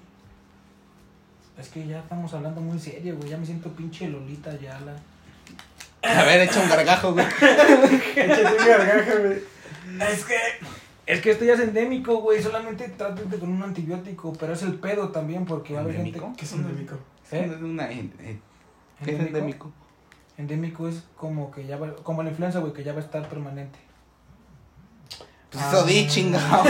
Es 1.58 1.68
que 1.68 1.84
ya 1.84 1.98
estamos 1.98 2.32
hablando 2.32 2.60
muy 2.60 2.78
serio, 2.78 3.16
güey. 3.16 3.28
Ya 3.28 3.38
me 3.38 3.46
siento 3.46 3.70
pinche 3.70 4.06
Lolita 4.06 4.56
ya 4.60 4.78
la. 4.80 4.94
A 6.08 6.22
ver, 6.22 6.42
echa 6.42 6.60
un 6.60 6.68
gargajo, 6.68 7.12
güey. 7.12 7.26
Échate 8.16 8.56
un 8.56 8.66
gargajo, 8.68 9.18
güey. 9.20 9.42
Es 10.12 10.24
que. 10.24 10.36
Es 11.06 11.20
que 11.20 11.30
esto 11.32 11.44
ya 11.44 11.54
es 11.54 11.60
endémico, 11.60 12.16
güey. 12.18 12.42
Solamente 12.42 12.88
trátate 12.88 13.38
con 13.38 13.50
un 13.50 13.62
antibiótico. 13.62 14.32
Pero 14.38 14.52
es 14.54 14.62
el 14.62 14.74
pedo 14.74 15.08
también, 15.10 15.44
porque 15.44 15.74
va 15.74 15.80
a 15.80 15.82
haber 15.82 15.96
gente. 15.96 16.10
¿Endémico? 16.18 16.36
¿Qué 16.36 16.44
es 16.44 16.52
endémico? 16.52 16.94
¿Eh? 17.30 17.50
Es 17.54 17.62
una, 17.62 17.90
eh, 17.90 18.08
eh, 18.20 18.38
¿qué 19.04 19.10
es 19.12 19.18
¿Endémico? 19.20 19.28
endémico? 19.38 19.72
Endémico 20.38 20.88
es 20.88 21.04
como 21.16 21.50
que 21.50 21.66
ya 21.66 21.76
va. 21.76 21.94
Como 21.96 22.22
la 22.22 22.30
influenza, 22.30 22.58
güey, 22.60 22.72
que 22.72 22.84
ya 22.84 22.92
va 22.92 22.98
a 23.00 23.04
estar 23.04 23.28
permanente. 23.28 23.78
Pues 25.50 25.64
eso 25.66 25.84
di, 25.84 26.04
Ah. 26.04 26.06
chingado. 26.08 26.64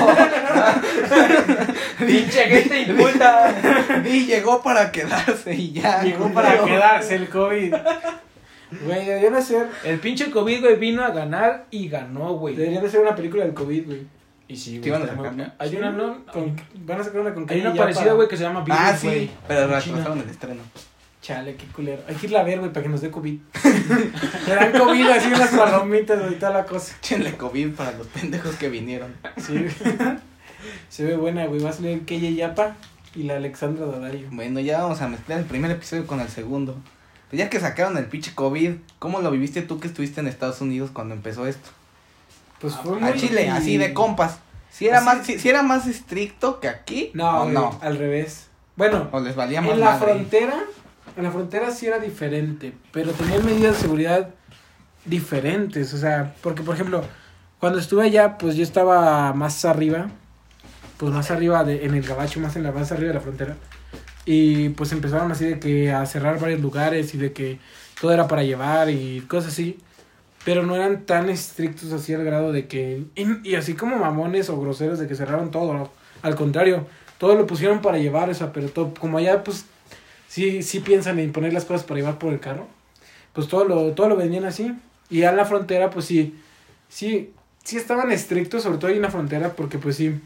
Pinche 1.99 2.45
gente 2.45 2.83
inculta. 2.83 4.03
Y 4.05 4.27
llegó 4.27 4.63
para 4.63 4.91
quedarse 4.93 5.55
y 5.55 5.73
ya. 5.73 6.03
Llegó 6.03 6.31
para 6.33 6.63
quedarse 6.65 7.15
el 7.15 7.29
COVID. 7.29 7.75
Güey, 8.85 9.07
deberían 9.07 9.35
hacer, 9.37 9.69
El 9.85 10.01
pinche 10.01 10.31
COVID, 10.31 10.61
güey, 10.61 10.77
vino 10.77 11.05
a 11.05 11.11
ganar 11.11 11.67
y 11.71 11.89
ganó, 11.89 12.35
güey. 12.35 12.57
deberían 12.57 12.85
hacer 12.85 13.01
una 13.01 13.15
película 13.15 13.45
del 13.45 13.55
COVID, 13.55 13.87
güey. 13.87 14.07
Y 14.47 14.57
sí, 14.57 14.81
¿Qué 14.81 14.91
güey. 14.91 15.01
iban 15.01 15.03
a 15.03 15.07
sacar, 15.17 15.35
no? 15.35 15.53
Hay 15.59 15.77
una, 15.77 15.91
no, 15.93 16.25
Con- 16.27 16.55
van 16.85 17.01
a 17.01 17.05
sacar 17.05 17.21
una 17.23 17.33
con 17.35 17.47
hay 17.49 17.61
una 17.63 17.75
parecida, 17.75 18.03
para- 18.05 18.15
güey, 18.15 18.29
que 18.29 18.37
se 18.37 18.43
llama 18.43 18.63
Virus, 18.63 18.79
Ah, 18.81 18.97
sí, 18.97 19.07
güey. 19.07 19.31
pero 19.49 19.67
retrasaron 19.69 20.19
el 20.21 20.29
estreno. 20.29 20.61
Chale, 21.23 21.57
qué 21.57 21.65
culero. 21.69 22.03
Hay 22.07 22.15
que 22.17 22.27
irla 22.27 22.41
a 22.41 22.43
ver, 22.45 22.59
güey, 22.59 22.71
para 22.71 22.83
que 22.83 22.89
nos 22.91 23.01
dé 23.01 23.11
COVID. 23.11 23.39
Le 24.47 24.55
dan 24.55 24.73
COVID 24.73 25.09
así 25.09 25.29
unas 25.29 25.49
palomitas, 25.51 26.21
güey, 26.21 26.35
y 26.35 26.37
toda 26.37 26.53
la 26.53 26.67
cosa. 26.67 26.95
Échenle 26.99 27.35
COVID 27.37 27.71
para 27.71 27.93
los 27.93 28.07
pendejos 28.09 28.55
que 28.57 28.69
vinieron. 28.69 29.15
Sí. 29.39 29.67
Se 30.91 31.05
ve 31.05 31.17
buena, 31.17 31.47
güey. 31.47 31.61
Va 31.63 31.71
a 31.71 31.73
salir 31.73 32.05
Keye 32.05 32.35
Yapa 32.35 32.77
y 33.15 33.23
la 33.25 33.37
Alexandra 33.37 33.87
Daddario. 33.87 34.29
Bueno, 34.31 34.61
ya 34.61 34.83
vamos 34.83 35.01
a 35.01 35.09
mezclar 35.09 35.39
el 35.39 35.45
primer 35.47 35.71
episodio 35.71 36.07
con 36.07 36.21
el 36.21 36.29
segundo. 36.29 36.77
Pues 37.31 37.39
ya 37.39 37.49
que 37.49 37.59
sacaron 37.59 37.97
el 37.97 38.05
pinche 38.07 38.35
COVID, 38.35 38.73
¿cómo 38.99 39.21
lo 39.23 39.31
viviste 39.31 39.63
tú 39.63 39.81
que 39.81 39.89
estuviste 39.89 40.21
en 40.21 40.27
Estados 40.29 40.61
Unidos 40.61 40.91
cuando 40.93 41.15
empezó 41.15 41.47
esto? 41.47 41.71
Pues 42.65 42.77
fue 42.77 42.97
A 42.97 43.01
muy... 43.11 43.19
Chile, 43.21 43.51
así 43.51 43.77
de 43.77 43.93
compas. 43.93 44.39
Si 44.71 44.87
era, 44.89 44.97
Así- 44.99 45.05
más, 45.07 45.27
si, 45.27 45.39
si 45.39 45.49
era 45.51 45.63
más 45.63 45.87
estricto 45.87 46.61
que 46.61 46.69
aquí, 46.69 47.11
No, 47.13 47.43
o 47.43 47.45
no. 47.51 47.79
al 47.83 47.99
revés. 47.99 48.49
Bueno, 48.75 49.07
O 49.13 49.21
les 49.21 49.37
valía 49.37 49.61
más 49.61 49.73
en 49.73 49.81
la 49.81 49.87
madre. 49.91 50.07
frontera, 50.15 50.55
en 51.15 51.23
la 51.25 51.31
frontera 51.31 51.71
sí 51.71 51.87
era 51.87 51.99
diferente, 51.99 52.73
pero 52.91 53.13
tenían 53.13 53.45
medidas 53.45 53.75
de 53.77 53.81
seguridad 53.83 54.31
diferentes, 55.05 55.93
o 55.93 55.99
sea, 55.99 56.35
porque 56.43 56.63
por 56.63 56.75
ejemplo, 56.75 57.05
cuando 57.61 57.79
estuve 57.79 58.05
allá, 58.05 58.39
pues 58.39 58.57
yo 58.57 58.63
estaba 58.63 59.33
más 59.35 59.65
arriba, 59.67 60.09
pues 60.97 61.13
más 61.13 61.31
arriba 61.31 61.65
de, 61.65 61.85
en 61.85 61.95
el 61.95 62.03
gabacho, 62.03 62.41
más 62.41 62.57
en 62.57 62.63
la 62.63 62.73
más 62.73 62.91
arriba 62.93 63.09
de 63.09 63.15
la 63.15 63.21
frontera, 63.21 63.57
y 64.25 64.71
pues 64.71 64.91
empezaron 64.93 65.31
así 65.31 65.45
de 65.45 65.61
que 65.61 65.93
a 65.93 66.07
cerrar 66.07 66.41
varios 66.41 66.61
lugares 66.63 67.15
y 67.15 67.19
de 67.19 67.33
que 67.35 67.59
todo 68.01 68.13
era 68.13 68.27
para 68.27 68.43
llevar 68.43 68.89
y 68.91 69.21
cosas 69.29 69.53
así, 69.53 69.79
pero 70.45 70.63
no 70.63 70.77
eran 70.77 71.07
tan 71.07 71.31
estrictos 71.31 71.93
así 71.93 72.13
al 72.13 72.25
grado 72.25 72.53
de 72.53 72.69
que, 72.69 73.05
y, 73.15 73.55
así 73.55 73.75
como 73.75 73.97
mamones 73.97 74.51
o 74.51 74.61
groseros 74.61 74.99
de 74.99 75.09
que 75.09 75.15
cerraron 75.15 75.51
todo, 75.51 75.91
al 76.23 76.35
contrario, 76.37 76.87
todo 77.19 77.35
lo 77.35 77.47
pusieron 77.47 77.81
para 77.81 77.99
llevar, 77.99 78.29
o 78.29 78.35
sea, 78.35 78.53
pero 78.53 78.69
todo, 78.69 78.93
como 78.95 79.19
allá 79.19 79.43
pues 79.43 79.65
sí, 80.29 80.63
sí 80.63 80.81
piensan 80.81 81.19
en 81.19 81.33
poner 81.33 81.53
las 81.53 81.65
cosas 81.65 81.85
para 81.85 82.01
llevar 82.01 82.19
por 82.19 82.33
el 82.33 82.41
carro, 82.41 82.67
pues 83.33 83.49
todo 83.49 83.65
lo, 83.65 83.93
todo 83.93 84.09
lo 84.09 84.17
vendían 84.17 84.45
así. 84.45 84.75
Y 85.11 85.23
en 85.23 85.37
la 85.37 85.45
frontera, 85.45 85.91
pues 85.91 86.07
sí, 86.07 86.39
sí, 86.89 87.33
sí 87.63 87.77
estaban 87.77 88.11
estrictos, 88.13 88.63
sobre 88.63 88.79
todo 88.79 88.89
ahí 88.89 88.97
en 88.97 89.03
la 89.03 89.11
frontera, 89.11 89.53
porque 89.55 89.79
pues 89.79 89.97
sí, 89.97 90.21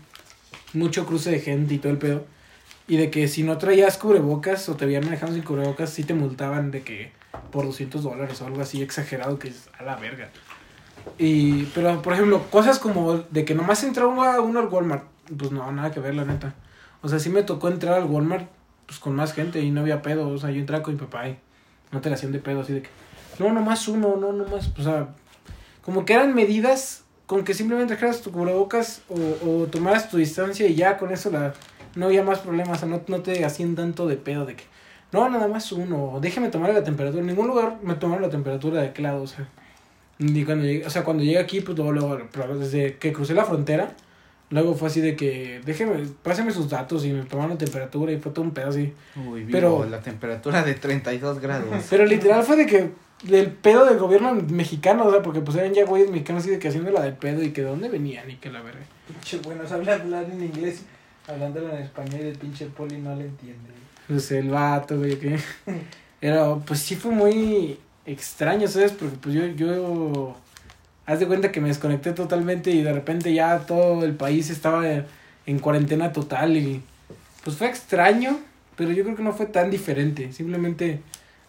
mucho 0.72 1.06
cruce 1.06 1.30
de 1.30 1.40
gente 1.40 1.74
y 1.74 1.78
todo 1.78 1.92
el 1.92 1.98
pedo. 1.98 2.24
Y 2.86 2.96
de 2.96 3.10
que 3.10 3.28
si 3.28 3.42
no 3.42 3.58
traías 3.58 3.98
cubrebocas 3.98 4.68
o 4.68 4.76
te 4.76 4.84
habían 4.84 5.04
manejado 5.04 5.32
sin 5.32 5.42
cubrebocas, 5.42 5.90
sí 5.90 6.04
te 6.04 6.14
multaban 6.14 6.70
de 6.70 6.82
que 6.82 7.17
por 7.50 7.64
200 7.64 8.02
dólares 8.02 8.40
o 8.40 8.46
algo 8.46 8.60
así 8.60 8.82
exagerado 8.82 9.38
que 9.38 9.48
es 9.48 9.68
a 9.78 9.82
la 9.82 9.96
verga. 9.96 10.30
Y, 11.18 11.64
pero 11.74 12.02
por 12.02 12.12
ejemplo, 12.12 12.42
cosas 12.50 12.78
como 12.78 13.18
de 13.18 13.44
que 13.44 13.54
nomás 13.54 13.82
entraba 13.84 14.40
uno 14.40 14.60
al 14.60 14.68
Walmart, 14.68 15.04
pues 15.36 15.50
no, 15.50 15.70
nada 15.72 15.90
que 15.90 16.00
ver, 16.00 16.14
la 16.14 16.24
neta. 16.24 16.54
O 17.02 17.08
sea, 17.08 17.18
sí 17.18 17.30
me 17.30 17.42
tocó 17.42 17.68
entrar 17.68 17.94
al 17.94 18.04
Walmart 18.04 18.48
pues 18.86 18.98
con 18.98 19.14
más 19.14 19.32
gente 19.32 19.60
y 19.60 19.70
no 19.70 19.82
había 19.82 20.02
pedo. 20.02 20.28
O 20.28 20.38
sea, 20.38 20.50
yo 20.50 20.60
entraba 20.60 20.82
con 20.82 20.94
mi 20.94 21.00
papá 21.00 21.28
y 21.28 21.38
no 21.92 22.00
te 22.00 22.08
la 22.08 22.16
hacían 22.16 22.32
de 22.32 22.38
pedo, 22.38 22.60
así 22.60 22.72
de 22.72 22.82
que, 22.82 22.90
no, 23.38 23.52
nomás 23.52 23.86
uno, 23.88 24.16
no, 24.16 24.32
nomás, 24.32 24.72
o 24.78 24.82
sea, 24.82 25.08
como 25.82 26.04
que 26.04 26.14
eran 26.14 26.34
medidas 26.34 27.04
con 27.26 27.44
que 27.44 27.54
simplemente 27.54 27.94
dejaras 27.94 28.20
tu 28.20 28.32
cubrebocas 28.32 29.02
o, 29.08 29.48
o 29.48 29.66
tomaras 29.66 30.10
tu 30.10 30.16
distancia 30.16 30.66
y 30.66 30.74
ya 30.74 30.96
con 30.96 31.12
eso 31.12 31.30
la, 31.30 31.54
no 31.94 32.06
había 32.06 32.22
más 32.22 32.40
problemas, 32.40 32.78
o 32.78 32.80
sea, 32.80 32.88
no, 32.88 33.02
no 33.06 33.22
te 33.22 33.44
hacían 33.44 33.74
tanto 33.74 34.06
de 34.06 34.16
pedo 34.16 34.46
de 34.46 34.56
que, 34.56 34.64
no, 35.12 35.28
nada 35.28 35.48
más 35.48 35.72
uno, 35.72 36.18
déjeme 36.20 36.48
tomar 36.48 36.72
la 36.74 36.84
temperatura. 36.84 37.20
En 37.22 37.26
ningún 37.28 37.46
lugar 37.48 37.78
me 37.82 37.94
tomaron 37.94 38.22
la 38.22 38.30
temperatura 38.30 38.82
de 38.82 38.92
qué 38.92 39.02
lado, 39.02 39.22
o 39.22 39.26
sea. 39.26 39.48
Ni 40.18 40.44
cuando 40.44 40.64
llegué, 40.64 40.84
o 40.86 40.90
sea, 40.90 41.04
cuando 41.04 41.22
llegué 41.22 41.38
aquí, 41.38 41.60
pues 41.60 41.76
luego, 41.78 41.92
luego, 41.92 42.18
pero 42.32 42.58
desde 42.58 42.96
que 42.96 43.12
crucé 43.12 43.34
la 43.34 43.44
frontera, 43.44 43.92
luego 44.50 44.74
fue 44.74 44.88
así 44.88 45.00
de 45.00 45.14
que, 45.14 45.60
déjeme, 45.64 46.04
páseme 46.22 46.50
sus 46.50 46.68
datos 46.68 47.04
y 47.04 47.12
me 47.12 47.22
tomaron 47.22 47.52
la 47.52 47.58
temperatura 47.58 48.10
y 48.12 48.18
fue 48.18 48.32
todo 48.32 48.44
un 48.44 48.50
pedo 48.50 48.68
así. 48.70 48.92
Uy, 49.16 49.46
Pero- 49.50 49.78
pero 49.78 49.90
la 49.90 50.00
temperatura 50.00 50.62
de 50.64 50.74
32 50.74 51.38
grados. 51.40 51.68
Pero 51.90 52.04
literal 52.04 52.42
fue 52.42 52.56
de 52.56 52.66
que, 52.66 52.90
del 53.22 53.50
pedo 53.52 53.84
del 53.84 53.98
gobierno 53.98 54.34
mexicano, 54.34 55.06
o 55.06 55.10
sea, 55.12 55.22
porque 55.22 55.40
pues 55.40 55.56
eran 55.56 55.72
ya 55.72 55.84
güeyes 55.84 56.10
mexicanos 56.10 56.42
así 56.42 56.50
de 56.50 56.58
que 56.58 56.68
haciendo 56.68 56.90
la 56.90 57.02
de 57.02 57.12
pedo 57.12 57.42
y 57.42 57.50
que 57.52 57.62
de 57.62 57.68
dónde 57.68 57.88
venían 57.88 58.28
y 58.30 58.36
que 58.36 58.50
la 58.50 58.60
verga. 58.62 58.80
Pinche 59.06 59.38
bueno, 59.38 59.66
sabe 59.68 59.90
hablar 59.90 60.26
en 60.30 60.42
inglés, 60.42 60.82
hablándolo 61.28 61.70
en 61.70 61.82
español 61.82 62.20
y 62.24 62.28
el 62.28 62.38
pinche 62.38 62.66
poli 62.66 62.98
no 62.98 63.14
le 63.14 63.24
entiende. 63.26 63.70
Pues 64.08 64.32
el 64.32 64.48
vato, 64.48 64.98
güey, 64.98 65.18
que. 65.18 65.38
Era, 66.20 66.56
pues 66.56 66.80
sí 66.80 66.96
fue 66.96 67.12
muy 67.12 67.78
extraño, 68.04 68.66
¿sabes? 68.66 68.92
Porque 68.92 69.16
pues 69.16 69.34
yo, 69.34 69.46
yo. 69.46 70.36
Haz 71.06 71.20
de 71.20 71.26
cuenta 71.26 71.52
que 71.52 71.60
me 71.60 71.68
desconecté 71.68 72.12
totalmente 72.12 72.70
y 72.70 72.82
de 72.82 72.92
repente 72.92 73.32
ya 73.32 73.60
todo 73.60 74.04
el 74.04 74.14
país 74.14 74.50
estaba 74.50 74.84
en 75.46 75.58
cuarentena 75.60 76.12
total 76.12 76.56
y. 76.56 76.82
Pues 77.44 77.56
fue 77.56 77.68
extraño, 77.68 78.40
pero 78.76 78.90
yo 78.92 79.04
creo 79.04 79.16
que 79.16 79.22
no 79.22 79.32
fue 79.32 79.46
tan 79.46 79.70
diferente. 79.70 80.32
Simplemente 80.32 81.00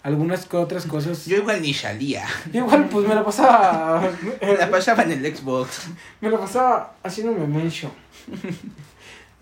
algunas 0.04 0.48
otras 0.54 0.86
cosas. 0.86 1.26
Yo 1.26 1.38
igual 1.38 1.62
ni 1.62 1.74
salía. 1.74 2.26
Igual, 2.54 2.88
pues 2.89 3.08
me 3.08 3.15
la 3.15 3.24
pasaba. 3.24 4.10
La 4.60 4.69
pasaba 4.69 5.04
en 5.04 5.12
el 5.12 5.36
Xbox. 5.36 5.88
Me 6.22 6.30
lo 6.30 6.39
pasaba 6.39 6.95
haciéndome 7.04 7.48
mention. 7.48 7.91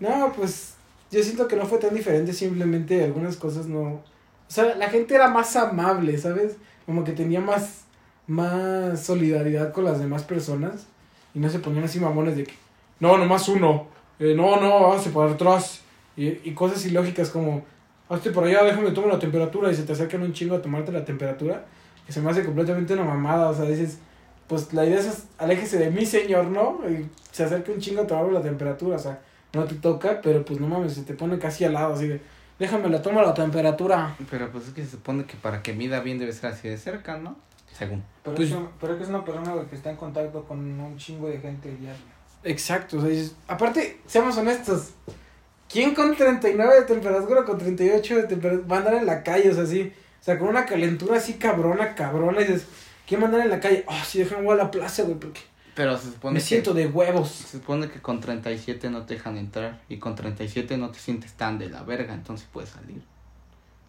No, 0.00 0.32
pues 0.34 0.74
yo 1.10 1.22
siento 1.22 1.48
que 1.48 1.56
no 1.56 1.66
fue 1.66 1.78
tan 1.78 1.94
diferente, 1.94 2.32
simplemente 2.32 3.04
algunas 3.04 3.36
cosas 3.36 3.66
no... 3.66 3.82
O 3.82 4.50
sea, 4.50 4.74
la 4.76 4.88
gente 4.88 5.14
era 5.14 5.28
más 5.28 5.56
amable, 5.56 6.16
¿sabes? 6.18 6.56
Como 6.86 7.04
que 7.04 7.12
tenía 7.12 7.40
más, 7.40 7.84
más 8.26 9.00
solidaridad 9.02 9.72
con 9.72 9.84
las 9.84 9.98
demás 9.98 10.22
personas 10.22 10.86
y 11.34 11.38
no 11.38 11.50
se 11.50 11.58
ponían 11.58 11.84
así 11.84 12.00
mamones 12.00 12.36
de 12.36 12.44
que, 12.44 12.54
no, 13.00 13.16
nomás 13.18 13.48
uno, 13.48 13.86
eh, 14.18 14.34
no, 14.34 14.60
no, 14.60 14.86
hágase 14.86 15.10
para 15.10 15.32
atrás. 15.32 15.82
Y, 16.16 16.28
y 16.48 16.52
cosas 16.54 16.84
ilógicas 16.86 17.30
como, 17.30 17.62
hazte 18.08 18.30
por 18.30 18.44
allá, 18.44 18.64
déjame 18.64 18.90
tomar 18.90 19.12
la 19.12 19.18
temperatura 19.18 19.70
y 19.70 19.74
se 19.74 19.82
te 19.82 19.92
acercan 19.92 20.22
un 20.22 20.32
chingo 20.32 20.56
a 20.56 20.62
tomarte 20.62 20.92
la 20.92 21.04
temperatura, 21.04 21.64
que 22.06 22.12
se 22.12 22.20
me 22.20 22.30
hace 22.30 22.44
completamente 22.44 22.94
una 22.94 23.04
mamada, 23.04 23.50
o 23.50 23.54
sea, 23.54 23.66
dices, 23.66 23.98
pues 24.46 24.72
la 24.72 24.84
idea 24.86 24.98
es 24.98 25.24
aléjese 25.36 25.78
de 25.78 25.90
mí, 25.90 26.06
señor, 26.06 26.46
¿no? 26.46 26.80
Y 26.88 27.08
se 27.30 27.44
acerca 27.44 27.70
un 27.70 27.80
chingo 27.80 28.02
a 28.02 28.06
tomarme 28.06 28.32
la 28.32 28.42
temperatura, 28.42 28.96
o 28.96 28.98
sea, 28.98 29.20
no 29.52 29.64
te 29.64 29.74
toca, 29.76 30.20
pero 30.22 30.44
pues 30.44 30.60
no 30.60 30.66
mames, 30.68 30.94
se 30.94 31.02
te 31.02 31.14
pone 31.14 31.38
casi 31.38 31.64
al 31.64 31.72
lado, 31.74 31.94
así 31.94 32.06
de, 32.08 32.20
déjame 32.58 32.88
la 32.88 33.00
toma 33.02 33.22
la 33.22 33.34
temperatura. 33.34 34.14
Pero 34.30 34.50
pues 34.50 34.68
es 34.68 34.74
que 34.74 34.84
se 34.84 34.92
supone 34.92 35.24
que 35.24 35.36
para 35.36 35.62
que 35.62 35.72
mida 35.72 36.00
bien 36.00 36.18
debe 36.18 36.32
ser 36.32 36.50
así 36.52 36.68
de 36.68 36.76
cerca, 36.76 37.16
¿no? 37.18 37.36
Según. 37.72 38.02
Pero, 38.24 38.36
Pues- 38.36 38.50
es, 38.50 38.54
un- 38.56 38.68
pero 38.80 38.92
es 38.92 38.98
que 38.98 39.04
es 39.04 39.08
una 39.10 39.24
persona 39.24 39.52
que 39.68 39.76
está 39.76 39.90
en 39.90 39.96
contacto 39.96 40.42
con 40.44 40.58
un 40.58 40.96
chingo 40.96 41.28
de 41.28 41.38
gente 41.38 41.68
diario. 41.76 42.00
Exacto, 42.44 42.98
o 42.98 43.00
sea, 43.00 43.08
dices, 43.10 43.34
aparte, 43.48 44.00
seamos 44.06 44.36
honestos, 44.38 44.90
¿quién 45.68 45.94
con 45.94 46.14
39 46.16 46.74
de 46.76 46.82
temperatura, 46.82 47.44
con 47.44 47.58
38 47.58 48.16
de 48.16 48.22
temperatura, 48.24 48.66
va 48.68 48.76
a 48.76 48.78
andar 48.80 48.94
en 48.94 49.06
la 49.06 49.22
calle, 49.22 49.50
o 49.50 49.54
sea, 49.54 49.64
así, 49.64 49.92
o 50.20 50.24
sea, 50.24 50.38
con 50.38 50.48
una 50.48 50.64
calentura 50.64 51.16
así 51.18 51.34
cabrona, 51.34 51.94
cabrona, 51.94 52.40
y 52.40 52.44
dices, 52.44 52.66
¿quién 53.06 53.20
va 53.20 53.24
a 53.24 53.26
andar 53.28 53.42
en 53.42 53.50
la 53.50 53.60
calle? 53.60 53.84
Oh, 53.86 54.02
sí, 54.04 54.18
déjame 54.20 54.42
voy 54.44 54.54
a 54.54 54.56
la 54.64 54.70
plaza, 54.70 55.02
güey, 55.02 55.18
porque 55.18 55.40
Pero 55.78 55.96
se 55.96 56.10
supone 56.10 56.34
me 56.34 56.40
que... 56.40 56.44
siento 56.44 56.74
de 56.74 56.88
huevos. 56.88 57.28
Se 57.28 57.58
supone 57.58 57.88
que 57.88 58.02
con 58.02 58.18
37 58.20 58.90
no 58.90 59.06
te 59.06 59.14
dejan 59.14 59.38
entrar. 59.38 59.80
Y 59.88 59.98
con 59.98 60.16
37 60.16 60.76
no 60.76 60.90
te 60.90 60.98
sientes 60.98 61.34
tan 61.34 61.56
de 61.56 61.70
la 61.70 61.84
verga, 61.84 62.14
entonces 62.14 62.48
puedes 62.52 62.70
salir. 62.70 63.00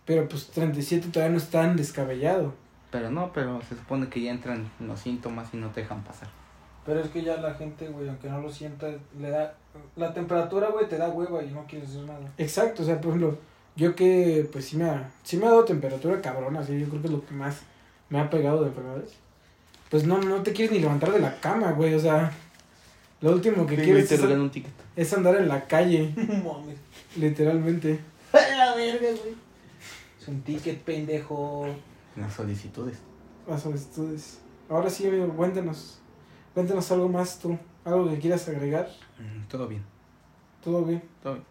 Pero 0.06 0.30
pues 0.30 0.46
37 0.52 1.08
todavía 1.12 1.32
no 1.32 1.40
es 1.40 1.50
tan 1.50 1.76
descabellado. 1.76 2.54
Pero 2.92 3.10
no, 3.10 3.34
pero 3.34 3.60
se 3.68 3.76
supone 3.76 4.08
que 4.08 4.22
ya 4.22 4.30
entran 4.30 4.70
los 4.80 5.00
síntomas 5.00 5.52
y 5.52 5.58
no 5.58 5.70
te 5.70 5.82
dejan 5.82 6.04
pasar. 6.04 6.30
Pero 6.86 7.00
es 7.00 7.10
que 7.10 7.24
ya 7.24 7.38
la 7.38 7.56
gente, 7.56 7.88
güey, 7.88 8.08
aunque 8.08 8.30
no 8.30 8.40
lo 8.40 8.52
sienta, 8.52 8.88
le 9.20 9.32
da... 9.32 9.56
La 9.96 10.14
temperatura, 10.14 10.70
güey, 10.70 10.88
te 10.88 10.98
da 11.00 11.10
hueva 11.10 11.42
y 11.42 11.50
no 11.50 11.66
quieres 11.66 11.90
hacer 11.90 12.04
nada. 12.04 12.32
Exacto, 12.38 12.84
o 12.84 12.86
sea, 12.86 13.02
por 13.02 13.16
ejemplo, 13.16 13.40
yo 13.76 13.96
que 13.96 14.48
pues 14.52 14.66
sí 14.66 14.78
me 14.78 14.86
ha, 14.86 15.10
sí 15.24 15.38
me 15.38 15.48
ha 15.48 15.50
dado 15.50 15.66
temperatura 15.66 16.22
cabrona, 16.22 16.60
así, 16.60 16.80
yo 16.80 16.88
creo 16.88 17.02
que 17.02 17.08
es 17.08 17.14
lo 17.14 17.26
que 17.26 17.34
más 17.34 17.62
me 18.10 18.20
ha 18.20 18.30
pegado 18.30 18.62
de 18.62 18.70
enfermedades. 18.70 19.18
Pues 19.90 20.04
no, 20.06 20.20
no 20.20 20.42
te 20.44 20.54
quieres 20.54 20.72
ni 20.72 20.80
levantar 20.80 21.12
de 21.12 21.20
la 21.20 21.40
cama, 21.40 21.72
güey, 21.72 21.94
o 21.96 22.00
sea, 22.00 22.32
lo 23.22 23.32
último 23.32 23.66
que 23.66 23.76
Sí, 23.76 23.82
quieres 23.84 24.08
te 24.10 24.16
es, 24.16 24.22
un 24.22 24.50
ticket. 24.52 24.72
es 24.96 25.14
andar 25.14 25.36
en 25.36 25.48
la 25.48 25.66
calle, 25.68 26.14
literalmente. 27.18 28.00
la 28.34 28.76
verga, 28.76 29.08
güey. 29.10 29.34
Es 30.22 30.28
un 30.28 30.42
ticket, 30.42 30.80
pendejo. 30.82 31.68
Las 32.16 32.34
solicitudes. 32.34 32.98
Las 33.48 33.64
solicitudes. 33.64 34.40
Ahora 34.70 34.90
sí, 34.90 35.08
amigo, 35.08 35.28
cuéntanos, 35.30 36.00
cuéntanos 36.54 36.92
algo 36.92 37.10
más 37.10 37.40
tú, 37.40 37.58
algo 37.84 38.10
que 38.10 38.20
quieras 38.20 38.48
agregar, 38.48 38.88
Mm, 39.20 39.48
todo 39.50 39.68
bien, 39.68 39.84
todo 40.64 40.84
bien. 40.86 41.02
todo 41.24 41.34
bien. 41.34 41.46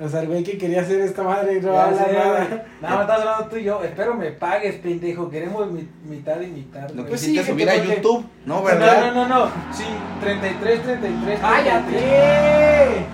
O 0.00 0.08
sea, 0.08 0.20
el 0.22 0.26
güey 0.28 0.42
que 0.42 0.58
quería 0.58 0.80
hacer 0.80 1.00
esta 1.00 1.22
madre 1.22 1.58
y 1.58 1.60
no 1.60 1.72
Ya 1.72 1.84
habla 1.84 2.04
sé, 2.04 2.12
nada. 2.12 2.44
güey. 2.46 2.60
Nada 2.80 2.94
más 2.96 3.00
estás 3.02 3.18
hablando 3.20 3.46
tú 3.48 3.56
y 3.56 3.64
yo. 3.64 3.84
Espero 3.84 4.14
me 4.14 4.30
pagues, 4.32 4.74
pendejo. 4.76 5.30
Queremos 5.30 5.70
mi- 5.70 5.88
mitad 6.08 6.40
y 6.40 6.46
mitad. 6.48 6.90
Lo 6.90 7.04
que 7.04 7.10
Pues 7.10 7.20
sí, 7.20 7.38
subir 7.44 7.70
a 7.70 7.74
porque- 7.74 7.96
YouTube, 7.96 8.24
¿no, 8.46 8.56
No, 8.56 8.62
verdad? 8.64 9.12
no, 9.14 9.28
no, 9.28 9.44
no. 9.46 9.50
Sí, 9.72 9.84
33, 10.20 10.82
33. 10.82 11.40
33. 11.40 11.40
¡Cállate! 11.40 13.06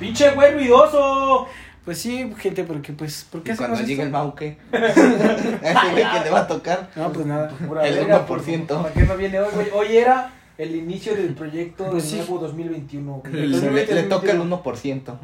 ¡Pinche 0.00 0.30
güey 0.32 0.52
ruidoso! 0.54 1.46
Pues 1.84 1.98
sí, 1.98 2.34
gente, 2.38 2.64
porque 2.64 2.92
pues, 2.92 3.24
¿por 3.30 3.42
qué 3.44 3.52
hacemos 3.52 3.70
cuando 3.70 3.86
llegue 3.86 4.02
el 4.02 4.08
esto? 4.08 4.18
Mauque. 4.18 4.58
Ese 4.72 5.90
güey 5.92 6.10
que 6.12 6.20
le 6.24 6.30
va 6.30 6.40
a 6.40 6.46
tocar. 6.48 6.88
No, 6.96 7.12
pues 7.12 7.24
nada. 7.26 7.48
Pura 7.50 7.86
El 7.86 7.94
verga, 7.94 8.26
1%. 8.26 8.82
¿Para 8.82 8.92
qué 8.92 9.02
no 9.02 9.16
viene 9.16 9.38
hoy, 9.38 9.48
güey? 9.54 9.66
Hoy 9.72 9.96
era 9.96 10.32
el 10.58 10.74
inicio 10.74 11.14
del 11.14 11.34
proyecto 11.34 11.84
Pues 11.88 12.02
del 12.10 12.12
sí. 12.12 12.16
nuevo 12.28 12.38
2021. 12.44 13.12
güey. 13.22 13.32
Le, 13.32 13.40
El 13.44 13.50
le- 13.52 13.56
2020, 13.58 13.94
le 13.94 14.02
toca 14.02 14.32
el 14.32 14.38
2021. 14.38 14.56
1%. 14.56 15.18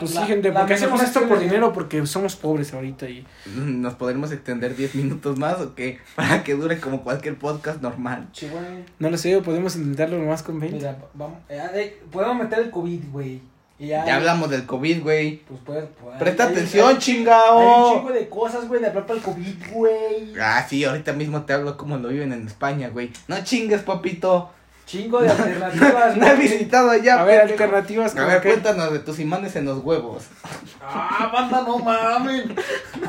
Pues 0.00 0.10
sí, 0.10 0.16
La- 0.18 0.26
gente, 0.26 0.50
la 0.50 0.60
porque 0.60 0.74
hacemos 0.74 1.00
esto 1.02 1.28
por 1.28 1.38
dinero, 1.38 1.72
porque 1.72 2.04
somos 2.06 2.34
pobres 2.34 2.74
ahorita 2.74 3.08
y... 3.08 3.24
¿Nos 3.56 3.94
podremos 3.94 4.32
extender 4.32 4.74
10 4.74 4.94
minutos 4.96 5.38
más 5.38 5.60
o 5.60 5.74
qué? 5.74 5.98
Para 6.16 6.42
que 6.42 6.54
dure 6.54 6.80
como 6.80 7.02
cualquier 7.02 7.36
podcast 7.38 7.80
normal. 7.82 8.28
Sí, 8.32 8.48
güey. 8.48 8.84
No 8.98 9.10
lo 9.10 9.16
sé, 9.16 9.40
podemos 9.42 9.76
intentarlo 9.76 10.18
nomás 10.18 10.42
con 10.42 10.58
20. 10.58 10.76
Mira, 10.78 10.98
vamos, 11.14 11.38
eh, 11.48 11.62
eh, 11.74 12.00
podemos 12.10 12.36
meter 12.36 12.58
el 12.58 12.70
COVID, 12.70 13.00
güey. 13.12 13.40
Ya, 13.78 14.06
Ya 14.06 14.16
hablamos 14.16 14.48
del 14.48 14.64
COVID, 14.64 15.02
güey. 15.02 15.42
Pues 15.46 15.60
puedes, 15.64 15.84
pues, 16.02 16.16
Presta 16.18 16.44
hay- 16.46 16.52
atención, 16.52 16.82
hay- 16.84 16.88
Hay 16.88 16.94
un 16.94 17.00
chingao. 17.00 17.94
chingo 17.98 18.10
de 18.12 18.28
cosas, 18.28 18.66
güey, 18.68 18.80
de 18.80 18.86
hablar 18.86 19.04
para 19.06 19.18
el 19.18 19.24
COVID, 19.24 19.54
güey. 19.72 20.32
Ah, 20.40 20.66
sí, 20.68 20.82
ahorita 20.84 21.12
mismo 21.12 21.42
te 21.42 21.52
hablo 21.52 21.76
como 21.76 21.98
lo 21.98 22.08
viven 22.08 22.32
en 22.32 22.46
España, 22.46 22.88
güey. 22.88 23.10
No 23.28 23.36
chingues, 23.44 23.82
papito. 23.82 24.50
Chingo 24.86 25.20
de 25.20 25.28
alternativas, 25.28 26.16
No 26.16 26.26
he 26.28 26.36
visitado 26.36 26.90
allá. 26.90 27.20
A 27.20 27.24
ver, 27.24 27.40
pendejo. 27.40 27.64
alternativas 27.64 28.16
A 28.16 28.24
ver, 28.24 28.40
que... 28.40 28.48
cuéntanos 28.50 28.92
de 28.92 29.00
tus 29.00 29.18
imanes 29.18 29.56
en 29.56 29.64
los 29.64 29.82
huevos. 29.82 30.24
Ah, 30.80 31.28
banda, 31.32 31.62
no 31.66 31.78
mames. 31.80 32.44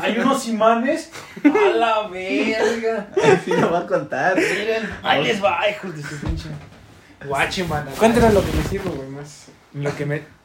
Hay 0.02 0.18
unos 0.18 0.48
imanes. 0.48 1.12
A 1.44 1.70
la 1.76 2.08
verga. 2.08 3.08
Sí, 3.46 3.52
lo 3.52 3.72
va 3.72 3.80
a 3.80 3.86
contar. 3.88 4.36
Miren, 4.36 4.90
ahí 5.04 5.24
les 5.24 5.44
va, 5.44 5.60
hijos 5.70 5.96
de 5.96 6.02
su 6.02 6.18
pinche. 6.20 6.50
Guachen, 7.24 7.70
banda. 7.70 7.92
Cuéntanos 7.98 8.34
lo 8.34 8.42
que 8.44 8.52
me 8.54 8.64
sirve, 8.64 8.90
güey, 8.90 9.10
más. 9.10 9.46
Lo 9.74 9.96
que 9.96 10.06
me. 10.06 10.24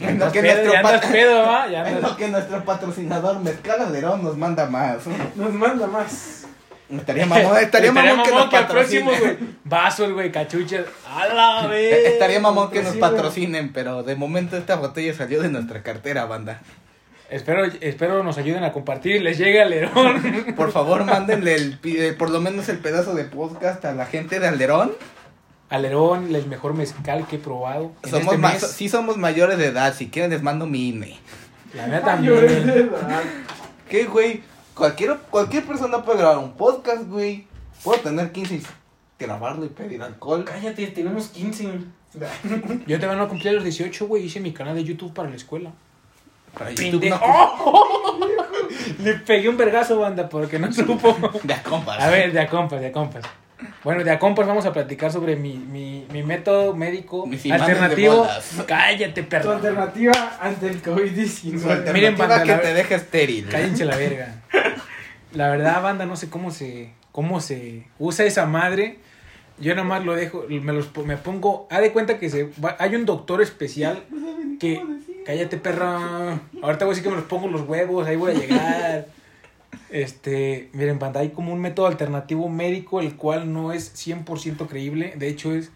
En 0.00 0.10
Andas 0.10 0.28
lo 0.28 0.32
que 0.32 0.42
pedo, 0.42 0.54
nuestro 0.54 0.72
ya 0.74 0.82
pat- 0.82 1.10
pedo, 1.10 1.42
¿va? 1.42 1.66
Ya 1.66 1.90
lo 2.00 2.16
que 2.16 2.28
nuestro 2.28 2.64
patrocinador 2.64 3.40
Mezcal 3.40 3.80
Alderón 3.80 4.22
nos 4.22 4.36
manda 4.36 4.66
más. 4.66 4.98
Nos 5.34 5.52
manda 5.54 5.88
más. 5.88 6.44
Estaría 6.90 7.26
mamón, 7.26 7.56
estaría 7.58 7.92
mamón 7.92 8.22
que 8.22 8.30
nos 8.30 8.54
al 8.54 8.66
próximo, 8.66 9.10
patrocinen. 9.10 9.36
güey. 9.38 9.50
Vasos, 9.64 10.12
güey, 10.12 10.32
cachuchas. 10.32 10.86
A 11.06 11.26
la. 11.26 11.68
Eh, 11.76 12.08
Estaría 12.14 12.40
mamón 12.40 12.70
que 12.70 12.82
nos 12.82 12.96
patrocinen, 12.96 13.72
pero 13.72 14.02
de 14.02 14.16
momento 14.16 14.56
esta 14.56 14.76
botella 14.76 15.12
salió 15.12 15.42
de 15.42 15.50
nuestra 15.50 15.82
cartera, 15.82 16.24
banda. 16.24 16.60
Espero, 17.30 17.66
espero 17.82 18.22
nos 18.24 18.38
ayuden 18.38 18.64
a 18.64 18.72
compartir 18.72 19.16
y 19.16 19.18
les 19.18 19.36
llegue 19.36 19.60
al 19.60 19.68
Lerón. 19.68 20.54
Por 20.56 20.72
favor, 20.72 21.04
mándenle 21.04 21.56
el, 21.56 21.78
eh, 21.84 22.14
por 22.18 22.30
lo 22.30 22.40
menos 22.40 22.70
el 22.70 22.78
pedazo 22.78 23.14
de 23.14 23.24
podcast 23.24 23.84
a 23.84 23.92
la 23.92 24.06
gente 24.06 24.40
de 24.40 24.48
Alderón. 24.48 24.92
Alerón, 25.68 26.34
el 26.34 26.46
mejor 26.46 26.72
mezcal 26.72 27.26
que 27.28 27.36
he 27.36 27.38
probado. 27.38 27.92
En 28.02 28.10
Somos 28.10 28.34
este 28.34 28.38
mes. 28.38 28.66
sí 28.66 28.88
somos 28.88 29.18
mayores 29.18 29.58
de 29.58 29.66
edad, 29.66 29.94
si 29.94 30.08
quieren 30.08 30.30
les 30.30 30.42
mando 30.42 30.64
mi 30.66 30.88
INE. 30.88 31.18
La 31.74 31.86
neta 31.86 32.06
también. 32.06 32.90
¿Qué, 33.90 34.04
güey? 34.04 34.42
Cualquier, 34.78 35.16
cualquier 35.30 35.64
persona 35.64 36.02
puede 36.02 36.18
grabar 36.18 36.38
un 36.38 36.52
podcast, 36.52 37.02
güey. 37.08 37.46
Puedo 37.82 38.00
tener 38.00 38.30
15 38.32 38.54
y 38.54 38.62
grabarlo 39.18 39.64
y 39.64 39.68
pedir 39.68 40.02
alcohol. 40.02 40.44
Cállate, 40.44 40.86
tenemos 40.88 41.28
15. 41.28 41.68
Yo 42.86 42.98
te 43.00 43.06
van 43.06 43.20
a 43.20 43.28
cumplir 43.28 43.48
a 43.50 43.52
los 43.54 43.64
18, 43.64 44.06
güey. 44.06 44.24
Hice 44.24 44.40
mi 44.40 44.52
canal 44.52 44.74
de 44.76 44.84
YouTube 44.84 45.12
para 45.12 45.28
la 45.28 45.36
escuela. 45.36 45.70
Para 46.56 46.70
YouTube 46.70 47.08
no- 47.10 47.20
Le 49.04 49.14
pegué 49.14 49.48
un 49.48 49.56
vergazo, 49.56 49.98
banda, 49.98 50.28
porque 50.28 50.58
no 50.58 50.72
supo. 50.72 51.16
De 51.42 51.54
a 51.54 51.62
compas. 51.62 52.00
A 52.00 52.08
ver, 52.10 52.32
de 52.32 52.40
a 52.40 52.48
compas, 52.48 52.80
de 52.80 52.86
a 52.88 52.92
compas. 52.92 53.24
Bueno, 53.82 54.04
de 54.04 54.10
a 54.12 54.18
compas 54.20 54.46
vamos 54.46 54.64
a 54.66 54.72
platicar 54.72 55.10
sobre 55.12 55.34
mi, 55.34 55.54
mi, 55.54 56.06
mi 56.12 56.22
método 56.22 56.74
médico 56.74 57.26
Mis 57.26 57.44
imanes 57.44 57.66
de 57.66 57.72
alternativo. 57.72 58.16
bolas. 58.18 58.52
Cállate, 58.66 59.22
Tu 59.22 59.28
perro. 59.28 59.52
alternativa 59.52 60.38
ante 60.40 60.68
el 60.68 60.80
Su 60.82 60.90
COVID-19. 60.90 61.54
alternativa 61.54 61.92
Miren, 61.92 62.16
banda, 62.16 62.42
que 62.42 62.48
la- 62.52 62.60
te 62.60 62.74
deja 62.74 62.94
estéril. 62.94 63.48
Cállense 63.48 63.84
la 63.84 63.96
verga. 63.96 64.34
La 65.32 65.48
verdad, 65.50 65.82
banda, 65.82 66.06
no 66.06 66.16
sé 66.16 66.28
cómo 66.30 66.50
se 66.50 66.92
cómo 67.12 67.40
se 67.40 67.86
usa 67.98 68.24
esa 68.24 68.46
madre. 68.46 68.98
Yo 69.60 69.74
nada 69.74 69.86
más 69.86 70.04
lo 70.04 70.14
dejo, 70.14 70.44
me 70.48 70.72
los 70.72 70.96
me 71.04 71.16
pongo, 71.16 71.66
haz 71.70 71.80
de 71.80 71.92
cuenta 71.92 72.18
que 72.18 72.30
se 72.30 72.44
va- 72.64 72.76
hay 72.78 72.94
un 72.94 73.04
doctor 73.06 73.42
especial 73.42 74.04
que 74.60 74.80
cállate, 75.26 75.56
perra. 75.58 76.40
Ahorita 76.62 76.84
voy 76.84 76.92
a 76.92 76.94
decir 76.94 77.02
que 77.02 77.10
me 77.10 77.16
los 77.16 77.24
pongo 77.24 77.48
los 77.48 77.62
huevos, 77.62 78.06
ahí 78.06 78.16
voy 78.16 78.32
a 78.32 78.34
llegar. 78.34 79.06
Este, 79.90 80.70
miren, 80.72 80.98
banda, 80.98 81.20
hay 81.20 81.30
como 81.30 81.52
un 81.52 81.60
método 81.60 81.86
alternativo 81.88 82.48
médico 82.48 83.00
el 83.00 83.16
cual 83.16 83.52
no 83.52 83.72
es 83.72 83.92
100% 84.06 84.66
creíble, 84.68 85.14
de 85.16 85.28
hecho 85.28 85.52
es 85.54 85.70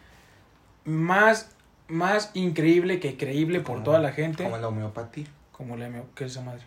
más 0.84 1.50
más 1.88 2.30
increíble 2.34 3.00
que 3.00 3.16
creíble 3.18 3.58
por 3.60 3.74
Como- 3.74 3.82
toda 3.84 3.98
la 3.98 4.12
gente. 4.12 4.44
Como 4.44 4.56
la 4.58 4.68
homeopatía. 4.68 5.26
Como 5.50 5.76
la 5.76 5.88
hemio- 5.88 6.06
¿qué 6.14 6.24
es 6.24 6.32
esa 6.32 6.40
madre? 6.40 6.62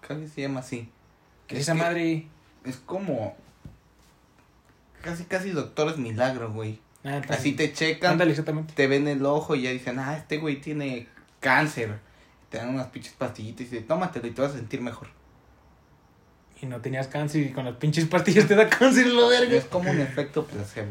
Casi 0.00 0.26
se 0.28 0.42
llama 0.42 0.60
así. 0.60 0.88
¿Qué 1.46 1.56
es 1.56 1.62
esa 1.62 1.72
que 1.74 1.78
madre? 1.78 2.26
Es 2.64 2.76
como. 2.76 3.36
Casi, 5.02 5.24
casi 5.24 5.50
doctores 5.50 5.98
milagro, 5.98 6.52
güey. 6.52 6.80
Ah, 7.04 7.22
Así 7.28 7.52
te 7.52 7.72
checan, 7.72 8.12
Ándale, 8.12 8.32
exactamente. 8.32 8.74
te 8.74 8.88
ven 8.88 9.06
el 9.06 9.24
ojo 9.24 9.54
y 9.54 9.62
ya 9.62 9.70
dicen, 9.70 9.98
ah, 10.00 10.16
este 10.16 10.38
güey 10.38 10.60
tiene 10.60 11.06
cáncer. 11.38 11.98
Te 12.50 12.58
dan 12.58 12.70
unas 12.70 12.88
pinches 12.88 13.12
pastillitas 13.12 13.60
y 13.60 13.64
dicen, 13.70 13.86
tómatelo 13.86 14.26
y 14.26 14.32
te 14.32 14.42
vas 14.42 14.52
a 14.52 14.56
sentir 14.56 14.80
mejor. 14.80 15.08
Y 16.60 16.66
no 16.66 16.80
tenías 16.80 17.06
cáncer 17.06 17.42
y 17.42 17.52
con 17.52 17.64
las 17.64 17.76
pinches 17.76 18.06
pastillas 18.06 18.48
te 18.48 18.56
da 18.56 18.68
cáncer 18.68 19.06
lo 19.06 19.28
verga. 19.28 19.54
Es 19.54 19.66
como 19.66 19.90
un 19.90 20.00
efecto 20.00 20.44
placebo. 20.46 20.88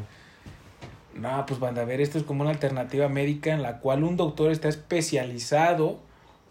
No, 1.15 1.45
pues 1.45 1.59
banda, 1.59 1.81
a 1.81 1.85
ver, 1.85 1.99
esto 2.01 2.17
es 2.17 2.23
como 2.23 2.41
una 2.41 2.51
alternativa 2.51 3.09
médica 3.09 3.51
en 3.53 3.61
la 3.61 3.79
cual 3.79 4.03
un 4.03 4.15
doctor 4.15 4.51
está 4.51 4.69
especializado 4.69 5.99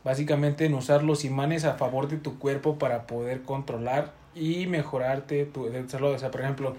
básicamente 0.04 0.66
en 0.66 0.74
usar 0.74 1.02
los 1.02 1.24
imanes 1.24 1.64
a 1.64 1.74
favor 1.74 2.08
de 2.08 2.18
tu 2.18 2.38
cuerpo 2.38 2.78
para 2.78 3.06
poder 3.06 3.42
controlar 3.42 4.12
y 4.34 4.66
mejorarte 4.66 5.46
tu 5.46 5.68
salud. 5.88 6.12
O 6.12 6.18
sea, 6.18 6.30
por 6.30 6.42
ejemplo, 6.42 6.76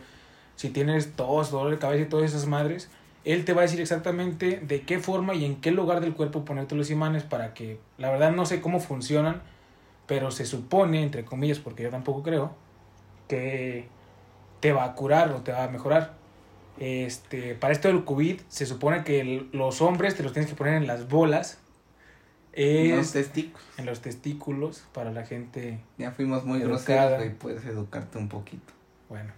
si 0.56 0.70
tienes 0.70 1.14
tos, 1.14 1.52
dolor 1.52 1.72
de 1.72 1.80
cabeza 1.80 2.04
y 2.04 2.10
todas 2.10 2.32
esas 2.32 2.46
madres, 2.46 2.90
él 3.26 3.44
te 3.44 3.54
va 3.54 3.62
a 3.62 3.64
decir 3.64 3.82
exactamente 3.82 4.60
de 4.60 4.84
qué 4.84 5.00
forma 5.00 5.34
y 5.34 5.46
en 5.46 5.56
qué 5.56 5.72
lugar 5.72 6.00
del 6.00 6.14
cuerpo 6.14 6.46
ponerte 6.46 6.76
los 6.76 6.92
imanes 6.92 7.24
para 7.24 7.54
que, 7.54 7.80
la 7.98 8.12
verdad 8.12 8.32
no 8.32 8.46
sé 8.46 8.62
cómo 8.62 8.80
funcionan, 8.80 9.42
pero 10.06 10.30
se 10.30 10.46
supone, 10.46 11.02
entre 11.02 11.26
comillas, 11.26 11.58
porque 11.58 11.84
yo 11.84 11.90
tampoco 11.90 12.22
creo, 12.22 12.54
que 13.28 13.88
te 14.60 14.72
va 14.72 14.84
a 14.84 14.94
curar 14.94 15.32
o 15.32 15.42
te 15.42 15.52
va 15.52 15.64
a 15.64 15.68
mejorar. 15.70 16.14
Este, 16.78 17.56
para 17.56 17.74
esto 17.74 17.88
del 17.88 18.06
COVID, 18.06 18.42
se 18.48 18.66
supone 18.68 19.04
que 19.04 19.48
los 19.52 19.82
hombres 19.82 20.16
te 20.16 20.22
los 20.22 20.34
tienes 20.34 20.50
que 20.50 20.56
poner 20.56 20.76
en 20.76 20.86
las 20.86 21.08
bolas, 21.08 21.60
es 22.56 22.96
Los 22.98 23.12
testículos. 23.12 23.64
en 23.78 23.86
los 23.86 24.02
testículos 24.02 24.86
para 24.94 25.12
la 25.12 25.26
gente, 25.26 25.80
Ya 25.98 26.12
fuimos 26.12 26.46
muy 26.46 26.62
Educada. 26.62 27.10
groseros, 27.10 27.18
güey. 27.18 27.34
Puedes 27.38 27.66
educarte 27.66 28.18
un 28.18 28.30
poquito. 28.30 28.74
bueno, 29.10 29.32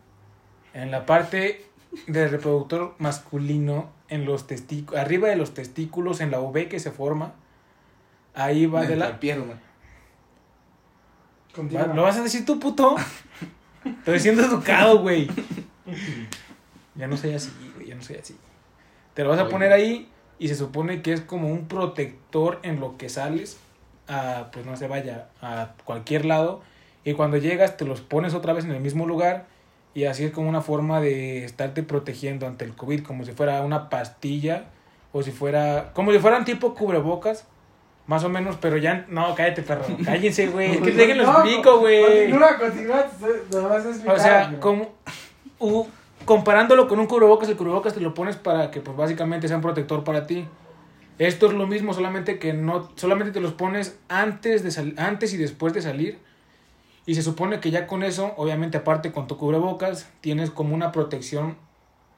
en 0.74 0.92
la 0.92 1.06
parte 1.06 1.66
del 2.08 2.30
reproductor 2.30 2.96
masculino, 3.00 3.90
en 4.10 4.26
los 4.26 4.46
testículos, 4.48 5.02
arriba 5.02 5.28
de 5.30 5.36
los 5.36 5.54
testículos, 5.54 6.22
en 6.22 6.32
la 6.32 6.40
V 6.40 6.70
que 6.70 6.80
se 6.80 6.92
forma, 6.92 7.34
ahí 8.36 8.66
va 8.68 8.86
de 8.86 8.96
la, 8.96 9.20
pierna. 9.20 9.60
Continúa. 11.56 11.88
Va- 11.88 11.94
¿Lo 11.96 12.04
vas 12.04 12.18
a 12.18 12.24
decir 12.24 12.46
tú, 12.46 12.60
puto? 12.60 12.96
Estoy 13.84 14.20
siendo 14.20 14.44
educado, 14.44 15.00
güey. 15.00 15.28
Ya 16.96 17.08
no 17.08 17.18
soy 17.18 17.34
así, 17.34 17.52
güey, 17.76 17.88
ya 17.88 17.96
no 17.96 18.02
soy 18.02 18.18
así. 18.18 18.38
Te 19.14 19.24
lo 19.24 19.30
vas 19.30 19.40
a 19.40 19.44
Oye. 19.44 19.52
poner 19.52 19.72
ahí 19.74 20.12
y 20.40 20.48
se 20.50 20.56
supone 20.56 21.02
que 21.02 21.14
es 21.14 21.22
como 21.22 21.50
un 21.50 21.68
protector 21.68 22.60
en 22.64 22.80
lo 22.80 22.98
que 22.98 23.10
sales 23.10 23.58
a, 24.08 24.50
pues 24.54 24.66
no 24.66 24.76
se 24.78 24.88
vaya, 24.88 25.28
a 25.42 25.74
cualquier 25.86 26.26
lado. 26.26 26.62
Y 27.04 27.14
cuando 27.14 27.38
llegas 27.38 27.78
te 27.78 27.86
los 27.86 28.02
pones 28.02 28.34
otra 28.34 28.54
vez 28.54 28.66
en 28.66 28.72
el 28.72 28.80
mismo 28.82 29.06
lugar 29.06 29.46
y 29.94 30.06
así 30.06 30.26
es 30.26 30.32
como 30.32 30.50
una 30.50 30.62
forma 30.62 31.02
de 31.02 31.44
estarte 31.46 31.82
protegiendo 31.84 32.46
ante 32.48 32.66
el 32.66 32.74
COVID, 32.76 33.04
como 33.04 33.26
si 33.26 33.32
fuera 33.32 33.62
una 33.62 33.90
pastilla 33.90 34.66
o 35.12 35.24
si 35.24 35.32
fuera, 35.32 35.92
como 35.94 36.12
si 36.12 36.20
fueran 36.20 36.46
tipo 36.46 36.74
cubrebocas. 36.76 37.46
Más 38.06 38.24
o 38.24 38.30
menos, 38.30 38.56
pero 38.62 38.78
ya. 38.78 39.06
No, 39.10 39.36
cállate, 39.36 39.64
perro. 39.64 39.84
Cállense, 40.06 40.48
güey. 40.48 40.76
Es 40.76 40.80
que 40.82 40.92
déjenlo 40.92 41.24
No, 41.26 41.32
explico, 41.40 41.80
güey. 41.80 42.30
Continúa, 42.30 42.58
continúa, 42.58 43.06
te 43.52 43.60
vas 43.60 43.86
a 43.86 43.90
explicar. 43.90 44.16
O 44.16 44.20
sea, 44.20 44.60
como. 44.62 44.94
u- 45.60 45.88
comparándolo 46.28 46.88
con 46.88 47.00
un 47.00 47.08
cubrebocas, 47.08 47.50
el 47.50 47.56
cubrebocas 47.58 47.94
te 47.96 48.02
lo 48.02 48.14
pones 48.14 48.36
para 48.36 48.70
que, 48.70 48.82
pues, 48.82 48.96
básicamente 48.96 49.48
sea 49.48 49.56
un 49.58 49.64
protector 49.64 50.04
para 50.04 50.28
ti. 50.28 50.46
Esto 51.18 51.48
es 51.48 51.54
lo 51.54 51.66
mismo, 51.66 51.94
solamente 51.96 52.38
que 52.38 52.54
no. 52.54 52.92
Solamente 52.96 53.32
te 53.32 53.40
los 53.40 53.54
pones 53.54 53.98
antes, 54.10 54.62
de 54.62 54.70
sal- 54.70 54.94
antes 54.98 55.34
y 55.34 55.38
después 55.38 55.74
de 55.74 55.82
salir. 55.82 56.20
Y 57.08 57.16
se 57.16 57.24
supone 57.24 57.60
que 57.62 57.72
ya 57.72 57.88
con 57.88 58.04
eso, 58.04 58.34
obviamente, 58.38 58.78
aparte 58.78 59.12
con 59.12 59.26
tu 59.28 59.38
cubrebocas, 59.38 60.08
tienes 60.22 60.52
como 60.52 60.76
una 60.76 60.92
protección 60.92 61.56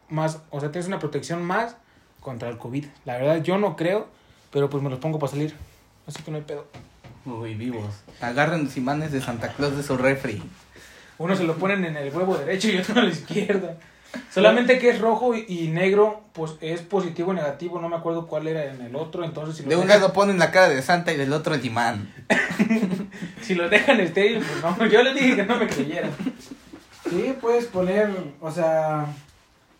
más. 0.09 0.41
O 0.49 0.59
sea, 0.59 0.71
tienes 0.71 0.87
una 0.87 0.99
protección 0.99 1.43
más 1.43 1.77
contra 2.19 2.49
el 2.49 2.57
COVID. 2.57 2.85
La 3.05 3.17
verdad, 3.17 3.43
yo 3.43 3.57
no 3.59 3.75
creo, 3.75 4.07
pero 4.51 4.69
pues 4.69 4.83
me 4.83 4.89
los 4.89 4.99
pongo 4.99 5.19
para 5.19 5.31
salir. 5.31 5.55
Así 6.07 6.21
que 6.23 6.31
no 6.31 6.37
hay 6.37 6.43
pedo. 6.43 6.65
Uy, 7.25 7.53
vivos. 7.53 7.85
Agarren 8.19 8.65
los 8.65 8.75
imanes 8.75 9.11
de 9.11 9.21
Santa 9.21 9.53
Claus 9.53 9.77
de 9.77 9.83
su 9.83 9.95
refri. 9.95 10.41
Uno 11.19 11.35
se 11.35 11.43
lo 11.43 11.55
ponen 11.55 11.85
en 11.85 11.95
el 11.95 12.13
huevo 12.13 12.35
derecho 12.37 12.69
y 12.69 12.77
otro 12.77 12.99
en 12.99 13.05
la 13.05 13.11
izquierda. 13.11 13.77
Solamente 14.31 14.79
que 14.79 14.89
es 14.89 14.99
rojo 14.99 15.35
y, 15.35 15.67
negro, 15.67 16.21
pues 16.33 16.53
es 16.61 16.81
positivo 16.81 17.31
o 17.31 17.33
negativo, 17.33 17.79
no 17.79 17.89
me 17.89 17.95
acuerdo 17.95 18.27
cuál 18.27 18.47
era 18.47 18.65
en 18.65 18.81
el 18.81 18.95
otro, 18.95 19.23
entonces 19.23 19.57
si 19.57 19.63
lo 19.63 19.69
De 19.69 19.75
un 19.75 19.83
dejan, 19.87 20.01
lado 20.01 20.13
ponen 20.13 20.39
la 20.39 20.51
cara 20.51 20.69
de 20.69 20.81
Santa 20.81 21.11
y 21.13 21.17
del 21.17 21.33
otro 21.33 21.53
el 21.53 21.65
imán. 21.65 22.11
si 23.41 23.55
lo 23.55 23.69
dejan 23.69 23.99
estéril, 23.99 24.39
pues 24.43 24.77
no, 24.77 24.85
yo 24.87 25.03
les 25.03 25.13
dije 25.13 25.35
que 25.35 25.45
no 25.45 25.57
me 25.57 25.67
creyeran. 25.67 26.11
Sí, 27.09 27.35
puedes 27.39 27.65
poner, 27.65 28.09
o 28.41 28.51
sea, 28.51 29.05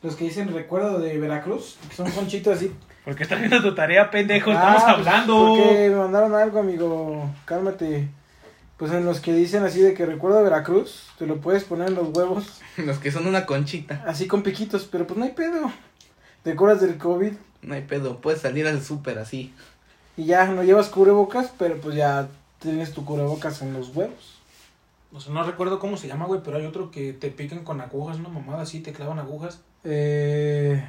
los 0.01 0.15
que 0.15 0.25
dicen 0.25 0.53
recuerdo 0.53 0.99
de 0.99 1.17
Veracruz, 1.17 1.77
que 1.89 1.95
son 1.95 2.09
conchitos 2.11 2.57
así. 2.57 2.71
Porque 3.05 3.23
estás 3.23 3.39
viendo 3.39 3.61
tu 3.61 3.73
tarea, 3.73 4.11
pendejo, 4.11 4.51
Ah, 4.51 4.53
estamos 4.53 4.83
pues, 4.83 4.93
hablando. 4.95 5.55
Porque 5.55 5.89
me 5.89 5.95
mandaron 5.95 6.35
algo, 6.35 6.59
amigo. 6.59 7.29
Cálmate. 7.45 8.07
Pues 8.79 8.93
en 8.93 9.03
los 9.05 9.19
que 9.19 9.33
dicen 9.33 9.63
así 9.63 9.81
de 9.81 9.93
que 9.93 10.05
recuerdo 10.05 10.41
Veracruz, 10.41 11.09
te 11.19 11.27
lo 11.27 11.41
puedes 11.41 11.65
poner 11.65 11.89
en 11.89 11.95
los 11.95 12.15
huevos, 12.15 12.45
Los 12.77 12.97
que 12.97 13.11
son 13.11 13.27
una 13.27 13.45
conchita. 13.45 14.03
así 14.07 14.25
con 14.25 14.41
piquitos, 14.41 14.87
pero 14.89 15.05
pues 15.05 15.19
no 15.19 15.25
hay 15.25 15.31
pedo. 15.33 15.69
¿Te 16.43 16.53
acuerdas 16.53 16.79
del 16.81 16.97
COVID? 16.97 17.33
No 17.61 17.73
hay 17.73 17.81
pedo, 17.81 18.19
puedes 18.21 18.39
salir 18.41 18.65
al 18.67 18.81
súper 18.81 19.19
así. 19.19 19.53
Y 20.15 20.23
ya 20.25 20.45
no 20.47 20.63
llevas 20.63 20.87
cubrebocas, 20.87 21.51
pero 21.59 21.75
pues 21.81 21.95
ya 21.95 22.29
tienes 22.59 22.93
tu 22.93 23.03
cubrebocas 23.03 23.61
en 23.61 23.73
los 23.73 23.93
huevos. 23.93 24.39
O 25.11 25.19
sea, 25.19 25.33
no 25.33 25.43
recuerdo 25.43 25.79
cómo 25.79 25.97
se 25.97 26.07
llama, 26.07 26.25
güey, 26.25 26.39
pero 26.43 26.55
hay 26.57 26.65
otro 26.65 26.89
que 26.89 27.11
te 27.11 27.29
pican 27.31 27.65
con 27.65 27.81
agujas, 27.81 28.17
una 28.17 28.29
mamada 28.29 28.61
así, 28.61 28.79
te 28.79 28.93
clavan 28.93 29.19
agujas. 29.19 29.59
Eh, 29.83 30.81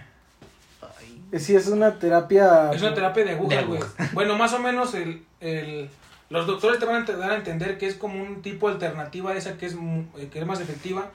Ay. 0.83 1.23
eh, 1.33 1.39
sí, 1.41 1.57
es 1.57 1.67
una 1.69 1.99
terapia. 1.99 2.71
Es 2.71 2.83
una 2.83 2.95
terapia 2.95 3.25
de 3.25 3.31
agujas, 3.33 3.67
güey. 3.67 3.81
Bueno, 4.13 4.37
más 4.37 4.53
o 4.53 4.59
menos 4.61 4.95
el, 4.95 5.25
el, 5.41 5.89
los 6.31 6.47
doctores 6.47 6.79
te 6.79 6.87
van 6.87 7.03
a 7.03 7.13
dar 7.17 7.33
a 7.33 7.37
entender 7.37 7.77
que 7.77 7.87
es 7.87 7.95
como 7.97 8.23
un 8.23 8.41
tipo 8.41 8.69
de 8.69 8.75
alternativa 8.75 9.33
a 9.33 9.37
esa 9.37 9.59
que 9.59 9.67
es, 9.67 9.75
eh, 10.17 10.29
que 10.33 10.39
es 10.39 10.47
más 10.47 10.61
efectiva, 10.61 11.11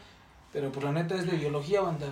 pero 0.54 0.71
pues 0.71 0.86
la 0.86 0.91
neta 0.91 1.15
es 1.15 1.25
de 1.25 1.38
biología, 1.38 1.82
banda. 1.82 2.08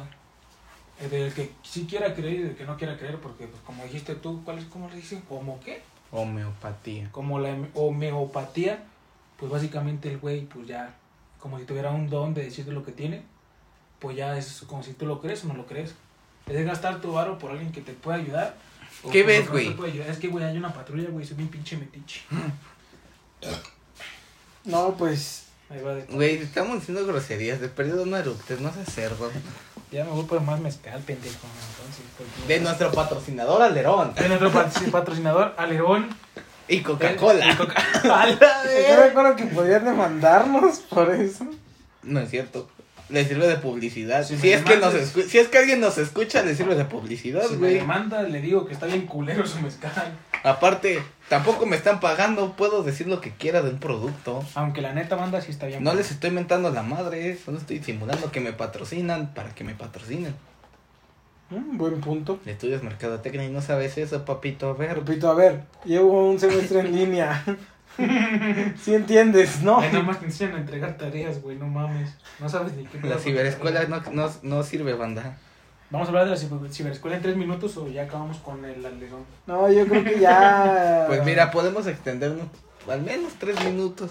Eh, 1.01 1.09
Del 1.09 1.33
que 1.33 1.51
sí 1.63 1.85
quiera 1.85 2.13
creer 2.13 2.33
y 2.33 2.43
del 2.43 2.55
que 2.55 2.65
no 2.65 2.77
quiera 2.77 2.97
creer, 2.97 3.19
porque 3.19 3.47
pues 3.47 3.61
como 3.65 3.83
dijiste 3.83 4.15
tú, 4.15 4.41
¿cuál 4.45 4.57
es, 4.59 4.65
¿cómo 4.65 4.89
le 4.89 4.95
dicen? 4.95 5.21
¿Cómo 5.27 5.59
qué? 5.59 5.81
Homeopatía. 6.11 7.09
Como 7.11 7.39
la 7.39 7.57
homeopatía, 7.73 8.83
pues 9.37 9.51
básicamente 9.51 10.09
el 10.09 10.19
güey, 10.19 10.45
pues 10.45 10.67
ya, 10.67 10.95
como 11.39 11.59
si 11.59 11.65
tuviera 11.65 11.91
un 11.91 12.09
don 12.09 12.33
de 12.33 12.43
decirte 12.43 12.71
lo 12.71 12.83
que 12.83 12.93
tiene, 12.93 13.23
pues 13.99 14.15
ya 14.15 14.37
es 14.37 14.63
como 14.67 14.81
si 14.81 14.93
tú 14.93 15.05
lo 15.05 15.19
crees 15.19 15.43
o 15.43 15.47
no 15.47 15.55
lo 15.55 15.65
crees. 15.65 15.93
Es 16.47 16.65
gastar 16.65 17.01
tu 17.01 17.11
varo 17.13 17.37
por 17.37 17.51
alguien 17.51 17.71
que 17.71 17.81
te 17.81 17.93
pueda 17.93 18.17
ayudar. 18.17 18.55
¿Qué 19.11 19.23
ves, 19.23 19.45
no 19.45 19.51
güey? 19.51 19.67
ayudar. 19.91 20.09
Es 20.09 20.19
que, 20.19 20.27
güey, 20.29 20.45
hay 20.45 20.57
una 20.57 20.73
patrulla, 20.73 21.09
güey, 21.09 21.25
soy 21.25 21.35
bien 21.35 21.49
pinche 21.49 21.75
metiche. 21.75 22.21
No, 24.65 24.95
pues. 24.97 25.43
Ahí 25.69 25.81
va 25.81 25.95
de... 25.95 26.03
Güey, 26.03 26.37
estamos 26.37 26.79
diciendo 26.79 27.05
groserías. 27.05 27.59
De 27.59 27.67
perdido 27.69 28.05
no 28.05 28.17
eructes, 28.17 28.59
no 28.59 28.71
seas 28.73 28.93
cerdo. 28.93 29.31
Ya 29.91 30.03
me 30.03 30.11
voy 30.11 30.23
por 30.25 30.41
más 30.41 30.59
mezcal, 30.59 31.01
pendejo. 31.01 31.35
Entonces, 31.77 32.03
porque- 32.17 32.47
De 32.53 32.59
nuestro 32.59 32.91
patrocinador 32.91 33.61
Alerón. 33.61 34.13
De 34.15 34.27
nuestro 34.27 34.51
pat- 34.51 34.89
patrocinador, 34.91 35.53
Alerón. 35.57 36.09
Y 36.67 36.81
Coca-Cola. 36.81 37.57
Coca- 37.57 37.83
¡A 38.21 38.27
la 38.27 38.37
Yo 38.89 39.03
recuerdo 39.03 39.35
que 39.35 39.45
podían 39.45 39.85
demandarnos 39.85 40.79
por 40.79 41.13
eso. 41.13 41.45
No 42.03 42.19
es 42.19 42.29
cierto. 42.29 42.69
Le 43.09 43.25
sirve 43.25 43.47
de 43.47 43.57
publicidad. 43.57 44.23
Si 44.25 44.37
Si, 44.37 44.47
me 44.47 44.53
es 44.53 44.63
que 44.63 44.77
nos 44.77 44.93
escu- 44.95 45.25
si 45.27 45.37
es 45.37 45.47
que 45.49 45.57
alguien 45.57 45.79
nos 45.81 45.97
escucha, 45.97 46.41
le 46.41 46.55
sirve 46.55 46.75
de 46.75 46.85
publicidad, 46.85 47.43
Si 47.43 47.53
me 47.53 47.59
güey. 47.59 47.73
demanda, 47.75 48.23
le 48.23 48.41
digo 48.41 48.65
que 48.65 48.73
está 48.73 48.85
bien 48.85 49.05
culero 49.05 49.45
su 49.45 49.59
mezcal. 49.59 50.17
Aparte, 50.43 51.01
tampoco 51.29 51.65
me 51.65 51.75
están 51.75 51.99
pagando. 51.99 52.53
Puedo 52.53 52.81
decir 52.83 53.07
lo 53.07 53.21
que 53.21 53.31
quiera 53.31 53.61
de 53.61 53.69
un 53.71 53.79
producto. 53.79 54.43
Aunque 54.55 54.81
la 54.81 54.93
neta 54.93 55.15
banda 55.15 55.41
sí 55.41 55.51
está 55.51 55.67
bien. 55.67 55.83
No 55.83 55.93
les 55.93 56.11
estoy 56.11 56.31
mentando 56.31 56.69
la 56.71 56.81
madre. 56.83 57.37
Solo 57.37 57.57
estoy 57.57 57.83
simulando 57.83 58.31
que 58.31 58.39
me 58.39 58.53
patrocinan 58.53 59.33
para 59.33 59.53
que 59.53 59.63
me 59.63 59.73
patrocinen. 59.75 60.33
Mm, 61.49 61.77
buen 61.77 61.99
punto. 62.01 62.39
Estudias 62.45 62.83
mercadotecnia 62.83 63.45
y 63.45 63.49
no 63.51 63.61
sabes 63.61 63.97
eso, 63.97 64.25
papito. 64.25 64.69
A 64.69 64.73
ver. 64.73 64.95
Repito, 64.95 65.29
a 65.29 65.33
ver, 65.35 65.63
llevo 65.85 66.29
un 66.29 66.39
semestre 66.39 66.79
en 66.79 66.95
línea. 66.95 67.43
Si 68.83 68.93
entiendes, 68.95 69.61
¿no? 69.61 69.79
Ay, 69.79 69.89
nada 69.91 70.03
más 70.03 70.19
te 70.19 70.25
enseñan 70.25 70.55
a 70.55 70.57
entregar 70.59 70.97
tareas, 70.97 71.41
güey, 71.41 71.57
no 71.57 71.67
mames. 71.67 72.09
No 72.39 72.49
sabes 72.49 72.73
ni 72.73 72.85
qué. 72.85 72.99
La 73.07 73.17
ciberescuela 73.17 73.83
no, 73.85 74.01
no, 74.11 74.29
no 74.41 74.63
sirve, 74.63 74.93
banda. 74.93 75.37
Vamos 75.89 76.07
a 76.07 76.09
hablar 76.11 76.25
de 76.25 76.31
la 76.31 76.37
ciber- 76.37 76.71
ciberescuela 76.71 77.17
en 77.17 77.21
tres 77.21 77.37
minutos 77.37 77.77
o 77.77 77.87
ya 77.87 78.03
acabamos 78.03 78.37
con 78.37 78.65
el 78.65 78.83
alerón. 78.85 79.23
No, 79.45 79.71
yo 79.71 79.85
creo 79.87 80.03
que 80.03 80.19
ya. 80.19 81.03
Pues 81.07 81.23
mira, 81.23 81.51
podemos 81.51 81.85
extendernos 81.87 82.47
al 82.89 83.01
menos 83.01 83.33
tres 83.39 83.63
minutos. 83.63 84.09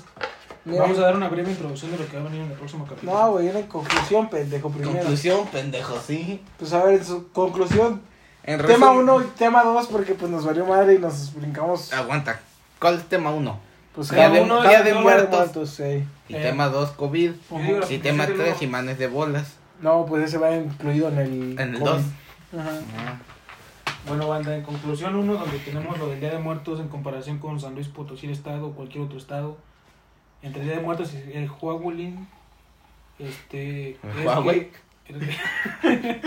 Mira, 0.65 0.83
Vamos 0.83 0.99
a 0.99 1.03
dar 1.03 1.17
una 1.17 1.29
breve 1.29 1.51
introducción 1.51 1.91
de 1.91 1.99
lo 1.99 2.07
que 2.07 2.17
va 2.17 2.23
a 2.23 2.27
venir 2.27 2.43
en 2.43 2.53
el 2.53 2.57
próximo 2.57 2.85
capítulo. 2.87 3.13
No, 3.13 3.33
güey, 3.33 3.49
una 3.49 3.67
conclusión, 3.67 4.31
pendejo, 4.31 4.71
primero. 4.71 4.93
Conclusión, 4.93 5.47
pendejo, 5.49 5.99
sí. 6.07 6.41
Pues 6.57 6.73
a 6.73 6.85
ver, 6.85 6.95
en 7.01 7.05
su 7.05 7.33
conclusión. 7.33 8.01
En 8.45 8.59
Tema 8.65 8.93
resumen- 8.93 8.99
1 9.01 9.21
y 9.23 9.25
tema 9.37 9.65
2, 9.65 9.87
porque 9.89 10.15
pues 10.15 10.31
nos 10.31 10.45
valió 10.45 10.65
madre 10.65 10.95
y 10.95 10.99
nos 10.99 11.35
brincamos. 11.35 11.93
Aguanta. 11.93 12.39
¿Cuál 12.79 12.97
es 12.99 13.05
tema 13.09 13.31
uno? 13.33 13.59
Pues 13.95 14.11
Día 14.11 14.31
de- 14.31 14.41
uno 14.41 14.63
Día 14.63 14.83
de 14.83 14.95
Muertos. 14.95 15.71
sí. 15.71 16.05
Y 16.29 16.35
Eh. 16.37 16.41
tema 16.43 16.69
dos, 16.69 16.91
COVID. 16.93 17.33
Yo 17.51 17.59
digo 17.59 17.79
la 17.81 17.93
Y 17.93 17.99
tema 17.99 18.25
conclusión 18.25 18.27
del 18.29 18.37
tres, 18.39 18.55
uno. 18.57 18.65
imanes 18.69 18.99
de 18.99 19.07
bolas. 19.09 19.57
No, 19.81 20.07
pues 20.07 20.25
ese 20.25 20.39
va 20.39 20.55
incluido 20.55 21.09
en 21.09 21.19
el. 21.19 21.61
En 21.61 21.75
el 21.75 21.79
COVID. 21.79 21.85
dos. 21.91 22.03
Ajá. 22.59 22.71
Ah, 22.97 23.19
Bueno, 24.07 24.27
banda, 24.29 24.57
en 24.57 24.63
conclusión 24.63 25.15
uno, 25.15 25.35
donde 25.35 25.59
tenemos 25.59 25.97
lo 25.99 26.09
del 26.09 26.19
Día 26.21 26.31
de 26.31 26.39
Muertos 26.39 26.81
en 26.81 26.89
comparación 26.89 27.39
con 27.39 27.61
San 27.61 27.75
Luis 27.75 27.87
Potosí, 27.89 28.27
el 28.27 28.33
estado 28.33 28.67
o 28.69 28.73
cualquier 28.73 29.05
otro 29.05 29.17
estado. 29.19 29.57
Entre 30.43 30.61
el 30.63 30.69
Día 30.69 30.77
de 30.79 30.83
Muertos 30.83 31.13
y 31.15 31.37
el 31.37 31.49
Huawulin, 31.49 32.27
este... 33.21 33.91
¿El 34.03 34.19
es 34.19 34.25
Huawei? 34.27 34.71
que- 35.05 36.21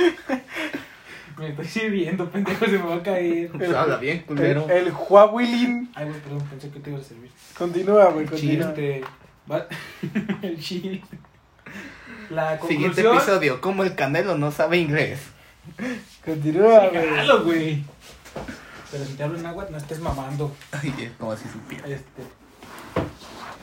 me 1.38 1.50
estoy 1.50 1.66
sirviendo, 1.66 2.30
pendejo, 2.30 2.66
se 2.66 2.72
me 2.72 2.78
va 2.80 2.96
a 2.96 3.04
caer. 3.04 3.50
pues 3.58 3.74
habla 3.74 3.98
bien, 3.98 4.18
El, 4.18 4.24
culero. 4.26 4.70
el 4.70 4.92
Huawei 4.92 5.88
Ay, 5.96 6.06
güey, 6.08 6.20
perdón, 6.22 6.42
pensé 6.50 6.70
que 6.70 6.80
te 6.80 6.90
iba 6.90 7.00
a 7.00 7.04
servir. 7.04 7.32
Continúa, 7.58 8.06
güey, 8.12 8.26
continúa. 8.26 8.70
este... 8.70 9.04
va- 9.52 9.68
el 10.42 10.60
chile. 10.60 11.02
La 12.30 12.60
Siguiente 12.60 13.04
conclusión... 13.04 13.18
episodio, 13.18 13.62
¿cómo 13.62 13.84
el 13.84 13.96
canelo 13.96 14.38
no 14.38 14.52
sabe 14.52 14.78
inglés? 14.78 15.20
Continúa, 16.24 16.88
güey. 16.90 17.10
Jalo, 17.16 17.44
güey. 17.44 17.84
Pero 18.92 19.06
si 19.06 19.14
te 19.14 19.24
hablo 19.24 19.38
en 19.38 19.46
agua, 19.46 19.68
no 19.70 19.78
estés 19.78 20.00
mamando. 20.00 20.56
Ay, 20.72 20.94
es 21.00 21.12
como 21.20 21.36
si 21.36 21.48
supiera. 21.50 21.88
Este... 21.88 22.24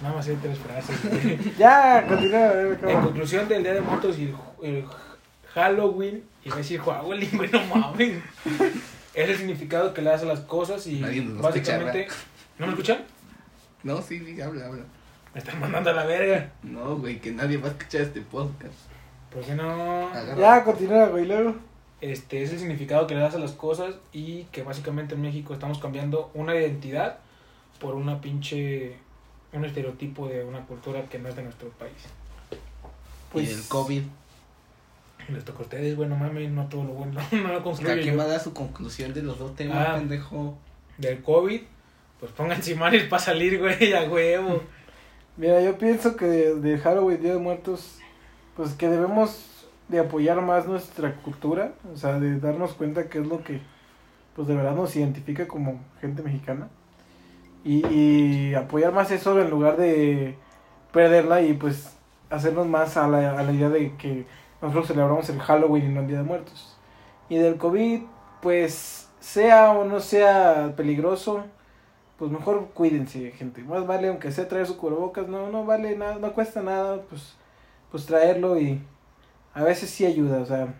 Nada 0.02 0.16
más 0.16 0.26
hay 0.28 0.36
tres 0.42 0.58
frases. 0.58 0.96
Ya, 1.58 2.04
continúa, 2.08 2.52
En 2.92 3.00
conclusión 3.00 3.48
del 3.48 3.62
Día 3.62 3.74
de 3.74 3.80
Muertos 3.80 4.18
y 4.18 4.24
el, 4.24 4.34
el 4.62 4.84
Halloween, 5.54 6.24
iba 6.44 6.54
a 6.54 6.58
decir 6.58 6.80
Halloween, 6.80 7.28
güey, 7.36 7.50
no 7.50 7.64
mames. 7.66 8.22
Es 9.14 9.28
el 9.28 9.36
significado 9.36 9.92
que 9.92 10.00
le 10.00 10.08
das 10.08 10.22
a 10.22 10.24
las 10.24 10.40
cosas 10.40 10.86
y 10.86 11.00
Nadie 11.00 11.22
nos 11.22 11.42
básicamente... 11.42 12.08
¿No 12.58 12.66
me 12.66 12.72
escuchan? 12.72 13.04
No, 13.82 14.00
sí, 14.00 14.18
sí, 14.24 14.40
habla, 14.40 14.66
habla. 14.66 14.84
Me 15.34 15.40
están 15.40 15.60
mandando 15.60 15.90
a 15.90 15.92
la 15.92 16.06
verga. 16.06 16.50
No, 16.62 16.96
güey, 16.96 17.20
que 17.20 17.30
nadie 17.30 17.58
va 17.58 17.68
a 17.68 17.72
escuchar 17.72 18.00
este 18.00 18.22
podcast. 18.22 18.72
¿Por 19.30 19.42
qué 19.44 19.54
no? 19.54 20.08
Agarra. 20.08 20.38
Ya, 20.38 20.64
continúa, 20.64 21.08
güey, 21.08 21.26
luego. 21.26 21.56
Este 22.00 22.42
es 22.42 22.52
el 22.52 22.58
significado 22.58 23.06
que 23.06 23.14
le 23.14 23.20
das 23.20 23.34
a 23.34 23.38
las 23.38 23.52
cosas 23.52 23.96
y 24.14 24.44
que 24.44 24.62
básicamente 24.62 25.14
en 25.14 25.20
México 25.20 25.52
estamos 25.52 25.78
cambiando 25.78 26.30
una 26.32 26.54
identidad 26.54 27.18
por 27.80 27.94
una 27.94 28.20
pinche... 28.20 28.96
Un 29.52 29.66
estereotipo 29.66 30.28
de 30.28 30.42
una 30.42 30.64
cultura 30.64 31.02
que 31.10 31.18
no 31.18 31.28
es 31.28 31.36
de 31.36 31.42
nuestro 31.42 31.68
país. 31.70 31.92
Pues- 33.30 33.50
y 33.50 33.52
el 33.52 33.62
COVID. 33.68 34.02
Les 35.28 35.44
tocó 35.44 35.60
a 35.60 35.62
ustedes, 35.62 35.96
güey, 35.96 36.08
no 36.08 36.16
mames, 36.16 36.50
no 36.50 36.66
todo 36.68 36.84
lo 36.84 36.92
bueno, 36.92 37.20
no 37.32 37.48
lo 37.52 37.58
¿A 37.58 37.62
construyo 37.62 37.94
quién 38.02 38.14
yo. 38.14 38.18
va 38.18 38.24
a 38.24 38.28
dar 38.28 38.40
su 38.40 38.52
conclusión 38.52 39.12
de 39.14 39.22
los 39.22 39.38
dos 39.38 39.54
temas, 39.56 39.86
Ah. 39.88 39.94
pendejo? 39.96 40.56
del 40.98 41.22
COVID, 41.22 41.60
pues 42.20 42.32
pongan 42.32 42.60
imanes 42.68 43.04
para 43.08 43.22
salir, 43.22 43.58
güey, 43.58 43.92
a 43.94 44.02
huevo. 44.04 44.62
Mira, 45.36 45.60
yo 45.62 45.78
pienso 45.78 46.16
que 46.16 46.26
de, 46.26 46.54
de 46.60 46.78
Halloween, 46.78 47.22
Día 47.22 47.32
de 47.32 47.38
Muertos, 47.40 47.98
pues 48.56 48.74
que 48.74 48.88
debemos 48.88 49.48
de 49.88 49.98
apoyar 49.98 50.40
más 50.42 50.66
nuestra 50.66 51.14
cultura, 51.16 51.72
o 51.92 51.96
sea, 51.96 52.20
de 52.20 52.38
darnos 52.38 52.72
cuenta 52.74 53.08
que 53.08 53.18
es 53.20 53.26
lo 53.26 53.42
que, 53.42 53.60
pues 54.36 54.46
de 54.48 54.54
verdad 54.54 54.74
nos 54.74 54.94
identifica 54.96 55.48
como 55.48 55.80
gente 56.00 56.22
mexicana. 56.22 56.68
Y, 57.64 57.86
y 57.86 58.54
apoyar 58.54 58.92
más 58.92 59.10
eso 59.10 59.40
en 59.40 59.48
lugar 59.50 59.76
de 59.76 60.36
perderla 60.92 61.42
y 61.42 61.54
pues 61.54 61.96
hacernos 62.28 62.66
más 62.66 62.96
a 62.96 63.06
la, 63.08 63.38
a 63.38 63.42
la 63.42 63.52
idea 63.52 63.68
de 63.70 63.94
que 63.96 64.24
nosotros 64.62 64.86
celebramos 64.86 65.28
el 65.28 65.40
Halloween 65.40 65.90
y 65.90 65.94
no 65.94 66.00
el 66.00 66.06
Día 66.06 66.18
de 66.18 66.22
Muertos. 66.22 66.76
Y 67.28 67.36
del 67.36 67.58
COVID, 67.58 68.02
pues 68.40 69.08
sea 69.20 69.72
o 69.72 69.84
no 69.84 70.00
sea 70.00 70.74
peligroso, 70.76 71.44
pues 72.18 72.30
mejor 72.30 72.68
cuídense, 72.72 73.32
gente. 73.32 73.62
Más 73.64 73.86
vale, 73.86 74.08
aunque 74.08 74.30
sea 74.30 74.48
traer 74.48 74.66
su 74.66 74.76
cubrebocas, 74.76 75.26
no, 75.28 75.50
no 75.50 75.64
vale 75.64 75.96
nada, 75.96 76.16
no 76.16 76.32
cuesta 76.32 76.62
nada, 76.62 77.02
pues, 77.08 77.34
pues 77.90 78.06
traerlo 78.06 78.58
y 78.58 78.80
a 79.54 79.62
veces 79.62 79.90
sí 79.90 80.06
ayuda, 80.06 80.38
o 80.40 80.46
sea, 80.46 80.74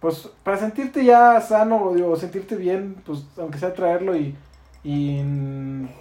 pues 0.00 0.28
para 0.42 0.56
sentirte 0.56 1.04
ya 1.04 1.40
sano 1.40 1.92
digo, 1.94 2.16
sentirte 2.16 2.56
bien, 2.56 2.96
pues 3.06 3.24
aunque 3.38 3.58
sea 3.58 3.74
traerlo 3.74 4.16
y, 4.16 4.34
y 4.82 5.22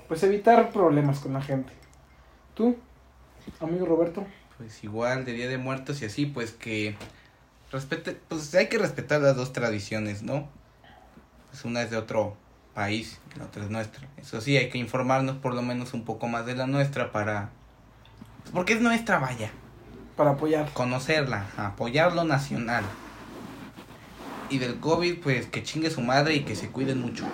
pues 0.07 0.23
evitar 0.23 0.71
problemas 0.71 1.19
con 1.19 1.33
la 1.33 1.41
gente. 1.41 1.73
¿Tú, 2.55 2.75
amigo 3.59 3.85
Roberto? 3.85 4.25
Pues 4.61 4.83
igual, 4.83 5.25
de 5.25 5.33
Día 5.33 5.47
de 5.47 5.57
Muertos 5.57 6.03
y 6.03 6.05
así, 6.05 6.27
pues 6.27 6.51
que 6.51 6.95
respete, 7.71 8.15
pues 8.27 8.53
hay 8.53 8.69
que 8.69 8.77
respetar 8.77 9.19
las 9.19 9.35
dos 9.35 9.53
tradiciones, 9.53 10.21
¿no? 10.21 10.47
Pues 11.49 11.65
una 11.65 11.81
es 11.81 11.89
de 11.89 11.97
otro 11.97 12.37
país, 12.75 13.17
la 13.39 13.45
otra 13.45 13.63
es 13.63 13.71
nuestra. 13.71 14.07
Eso 14.17 14.39
sí, 14.39 14.55
hay 14.57 14.69
que 14.69 14.77
informarnos 14.77 15.37
por 15.37 15.55
lo 15.55 15.63
menos 15.63 15.95
un 15.95 16.05
poco 16.05 16.27
más 16.27 16.45
de 16.45 16.55
la 16.55 16.67
nuestra 16.67 17.11
para... 17.11 17.49
pues, 18.43 18.51
porque 18.53 18.73
es 18.73 18.81
nuestra, 18.81 19.17
vaya. 19.17 19.49
Para 20.15 20.31
apoyar. 20.31 20.71
Conocerla, 20.73 21.47
apoyar 21.57 22.13
lo 22.13 22.23
nacional. 22.23 22.83
Y 24.51 24.59
del 24.59 24.79
COVID, 24.79 25.21
pues 25.21 25.47
que 25.47 25.63
chingue 25.63 25.89
su 25.89 26.01
madre 26.01 26.35
y 26.35 26.41
que 26.41 26.55
se 26.55 26.69
cuiden 26.69 27.01
mucho. 27.01 27.25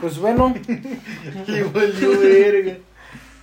Pues 0.00 0.18
bueno, 0.18 0.52
valió 1.72 2.18
verga. 2.18 2.78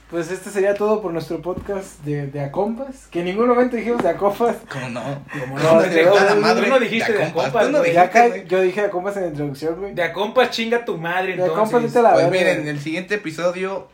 Pues 0.09 0.31
este 0.31 0.49
sería 0.49 0.73
todo 0.73 1.01
por 1.01 1.11
nuestro 1.11 1.41
podcast 1.41 2.01
de, 2.03 2.27
de 2.27 2.39
Acompas. 2.41 3.07
Que 3.11 3.19
en 3.19 3.25
ningún 3.25 3.47
momento 3.47 3.75
dijimos 3.75 4.01
de 4.03 4.09
Acompas. 4.09 4.55
¿Cómo 4.71 4.89
no? 4.89 5.01
Como 5.39 5.59
No, 5.59 5.73
no, 5.75 5.81
de 5.81 5.89
de- 5.89 6.05
tú 6.05 6.35
madre. 6.41 6.69
no 6.69 6.79
dijiste 6.79 7.11
de 7.13 7.19
compas, 7.25 7.43
compas, 7.45 7.65
tú 7.65 7.71
no 7.71 7.79
dijiste, 7.81 7.99
acá, 7.99 8.27
güey. 8.29 8.47
yo 8.47 8.61
dije 8.61 8.81
Acompas 8.81 9.17
en 9.17 9.23
la 9.23 9.27
introducción, 9.29 9.75
güey. 9.79 9.93
De 9.93 10.03
a 10.03 10.13
compas 10.13 10.49
chinga 10.51 10.85
tu 10.85 10.97
madre, 10.97 11.35
De 11.35 11.43
a 11.43 11.47
compas, 11.47 11.65
entonces. 11.67 11.93
vete 11.93 12.03
la 12.03 12.13
Pues 12.13 12.31
miren, 12.31 12.61
en 12.61 12.67
el 12.69 12.79
siguiente 12.79 13.15
episodio 13.15 13.87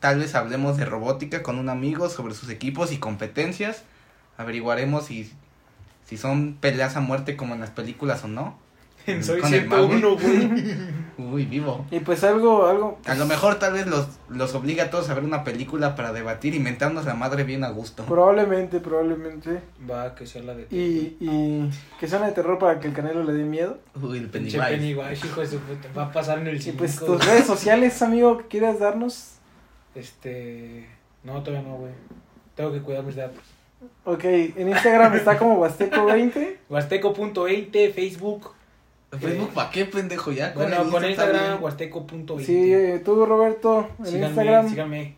tal 0.00 0.18
vez 0.18 0.34
hablemos 0.34 0.76
de 0.76 0.84
robótica 0.84 1.42
con 1.42 1.58
un 1.58 1.70
amigo 1.70 2.10
sobre 2.10 2.34
sus 2.34 2.50
equipos 2.50 2.92
y 2.92 2.98
competencias. 2.98 3.82
Averiguaremos 4.36 5.06
si, 5.06 5.32
si 6.04 6.18
son 6.18 6.54
peleas 6.60 6.96
a 6.96 7.00
muerte 7.00 7.36
como 7.36 7.54
en 7.54 7.60
las 7.60 7.70
películas 7.70 8.22
o 8.24 8.28
no. 8.28 8.58
En 9.06 9.22
Soy 9.24 9.40
Con 9.40 9.52
el 9.54 9.60
101, 9.68 10.16
güey. 10.16 10.94
Uy, 11.32 11.44
vivo. 11.46 11.86
Y 11.92 12.00
pues 12.00 12.24
algo, 12.24 12.66
algo. 12.66 12.98
A 13.04 13.14
lo 13.14 13.26
mejor 13.26 13.58
tal 13.60 13.74
vez 13.74 13.86
los, 13.86 14.08
los 14.28 14.52
obliga 14.54 14.84
a 14.84 14.90
todos 14.90 15.08
a 15.10 15.14
ver 15.14 15.22
una 15.22 15.44
película 15.44 15.94
para 15.94 16.12
debatir 16.12 16.54
y 16.54 16.58
mentarnos 16.58 17.04
la 17.04 17.14
madre 17.14 17.44
bien 17.44 17.62
a 17.62 17.68
gusto. 17.70 18.04
Probablemente, 18.04 18.80
probablemente. 18.80 19.60
Va, 19.88 20.14
que 20.16 20.26
sea 20.26 20.42
la 20.42 20.54
de... 20.54 20.66
Y, 20.70 21.16
y 21.20 21.70
que 22.00 22.08
suena 22.08 22.26
de 22.26 22.32
terror 22.32 22.58
para 22.58 22.80
que 22.80 22.88
el 22.88 22.94
canelo 22.94 23.22
le 23.22 23.32
dé 23.32 23.44
miedo. 23.44 23.78
Uy, 24.00 24.18
el 24.18 24.28
Pennywise. 24.28 24.58
Pennywise, 24.58 25.26
hijo 25.26 25.40
de 25.40 25.46
su 25.46 25.58
puta. 25.60 25.88
Va 25.96 26.06
a 26.06 26.12
pasar 26.12 26.38
en 26.40 26.48
el 26.48 26.56
Y 26.56 26.62
5. 26.62 26.78
pues 26.78 26.96
tus 26.98 27.24
redes 27.24 27.46
sociales, 27.46 28.02
amigo, 28.02 28.38
que 28.38 28.46
quieras 28.48 28.80
darnos. 28.80 29.36
Este... 29.94 30.88
No, 31.22 31.42
todavía 31.44 31.66
no, 31.68 31.76
güey. 31.76 31.92
Tengo 32.56 32.72
que 32.72 32.80
cuidar 32.80 33.04
mis 33.04 33.16
datos. 33.16 33.42
Ok, 34.04 34.24
en 34.24 34.68
Instagram 34.68 35.14
está 35.14 35.38
como 35.38 35.62
Huasteco20. 35.64 36.56
Huasteco.20, 36.68 37.92
Facebook. 37.92 38.53
Facebook, 39.18 39.52
¿para 39.52 39.70
qué, 39.70 39.84
pendejo? 39.84 40.32
Ya 40.32 40.54
con 40.54 40.62
Bueno, 40.62 40.82
el 40.82 40.90
con 40.90 41.04
Instagram, 41.04 41.48
bien. 41.48 41.62
Huasteco.20. 41.62 42.44
Sí, 42.44 42.72
eh, 42.72 43.02
tú, 43.04 43.24
Roberto, 43.26 43.88
en 43.98 44.06
síganme, 44.06 44.26
Instagram 44.26 44.68
síganme. 44.68 45.16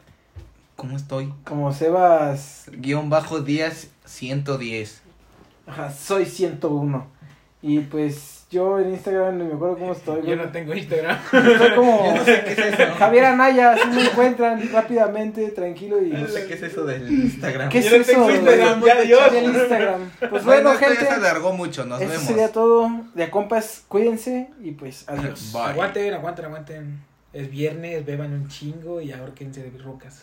¿Cómo 0.77 0.97
estoy? 0.97 1.33
como 1.45 1.73
Sebas. 1.73 2.71
Guión 2.73 3.09
bajo 3.09 3.41
días 3.41 3.89
110. 4.05 5.03
Ajá, 5.67 5.91
soy 5.91 6.27
101. 6.27 7.16
Y 7.67 7.81
pues 7.81 8.47
yo 8.49 8.79
en 8.79 8.91
Instagram 8.91 9.39
no 9.39 9.45
me 9.45 9.55
acuerdo 9.55 9.77
cómo 9.77 9.93
estoy. 9.93 10.25
Yo 10.25 10.37
no 10.37 10.45
tengo 10.53 10.73
Instagram. 10.73 11.19
Estoy 11.33 11.75
como 11.75 12.07
Yo 12.07 12.15
no 12.15 12.25
sé 12.25 12.45
qué 12.45 12.53
es 12.53 12.59
eso. 12.59 12.95
Javier 12.97 13.25
Anaya, 13.25 13.73
así 13.73 13.89
me 13.89 14.05
encuentran 14.05 14.71
rápidamente, 14.73 15.49
tranquilo 15.51 16.01
y... 16.01 16.11
No 16.11 16.29
sé 16.29 16.47
qué 16.47 16.55
es 16.55 16.63
eso 16.63 16.85
del 16.85 17.11
Instagram. 17.11 17.69
¿Qué 17.69 17.79
es 17.79 17.91
Yo 17.91 17.99
no 17.99 18.05
tengo 18.05 18.31
eso? 18.31 18.37
Instagram, 18.39 18.81
güey? 18.81 18.95
ya, 18.95 19.01
adiós. 19.03 19.33
Del 19.33 19.45
Instagram. 19.47 20.11
Pues 20.21 20.31
Bueno, 20.31 20.45
bueno, 20.45 20.73
esto 20.75 20.85
gente, 20.85 21.03
ya 21.03 21.09
se 21.09 21.15
alargó 21.15 21.53
mucho, 21.55 21.85
nos 21.87 22.01
eso 22.01 22.09
vemos. 22.11 22.25
sería 22.25 22.53
todo. 22.53 22.89
De 23.15 23.31
compas, 23.31 23.83
cuídense 23.89 24.49
y 24.63 24.71
pues 24.71 25.09
adiós. 25.09 25.51
Bye. 25.53 25.63
Aguanten, 25.63 26.15
aguanten, 26.15 26.45
aguanten. 26.45 27.01
Es 27.33 27.51
viernes, 27.51 28.07
beban 28.07 28.33
un 28.33 28.47
chingo 28.49 29.01
y 29.01 29.11
ahorquense 29.11 29.69
de 29.69 29.77
rocas. 29.83 30.23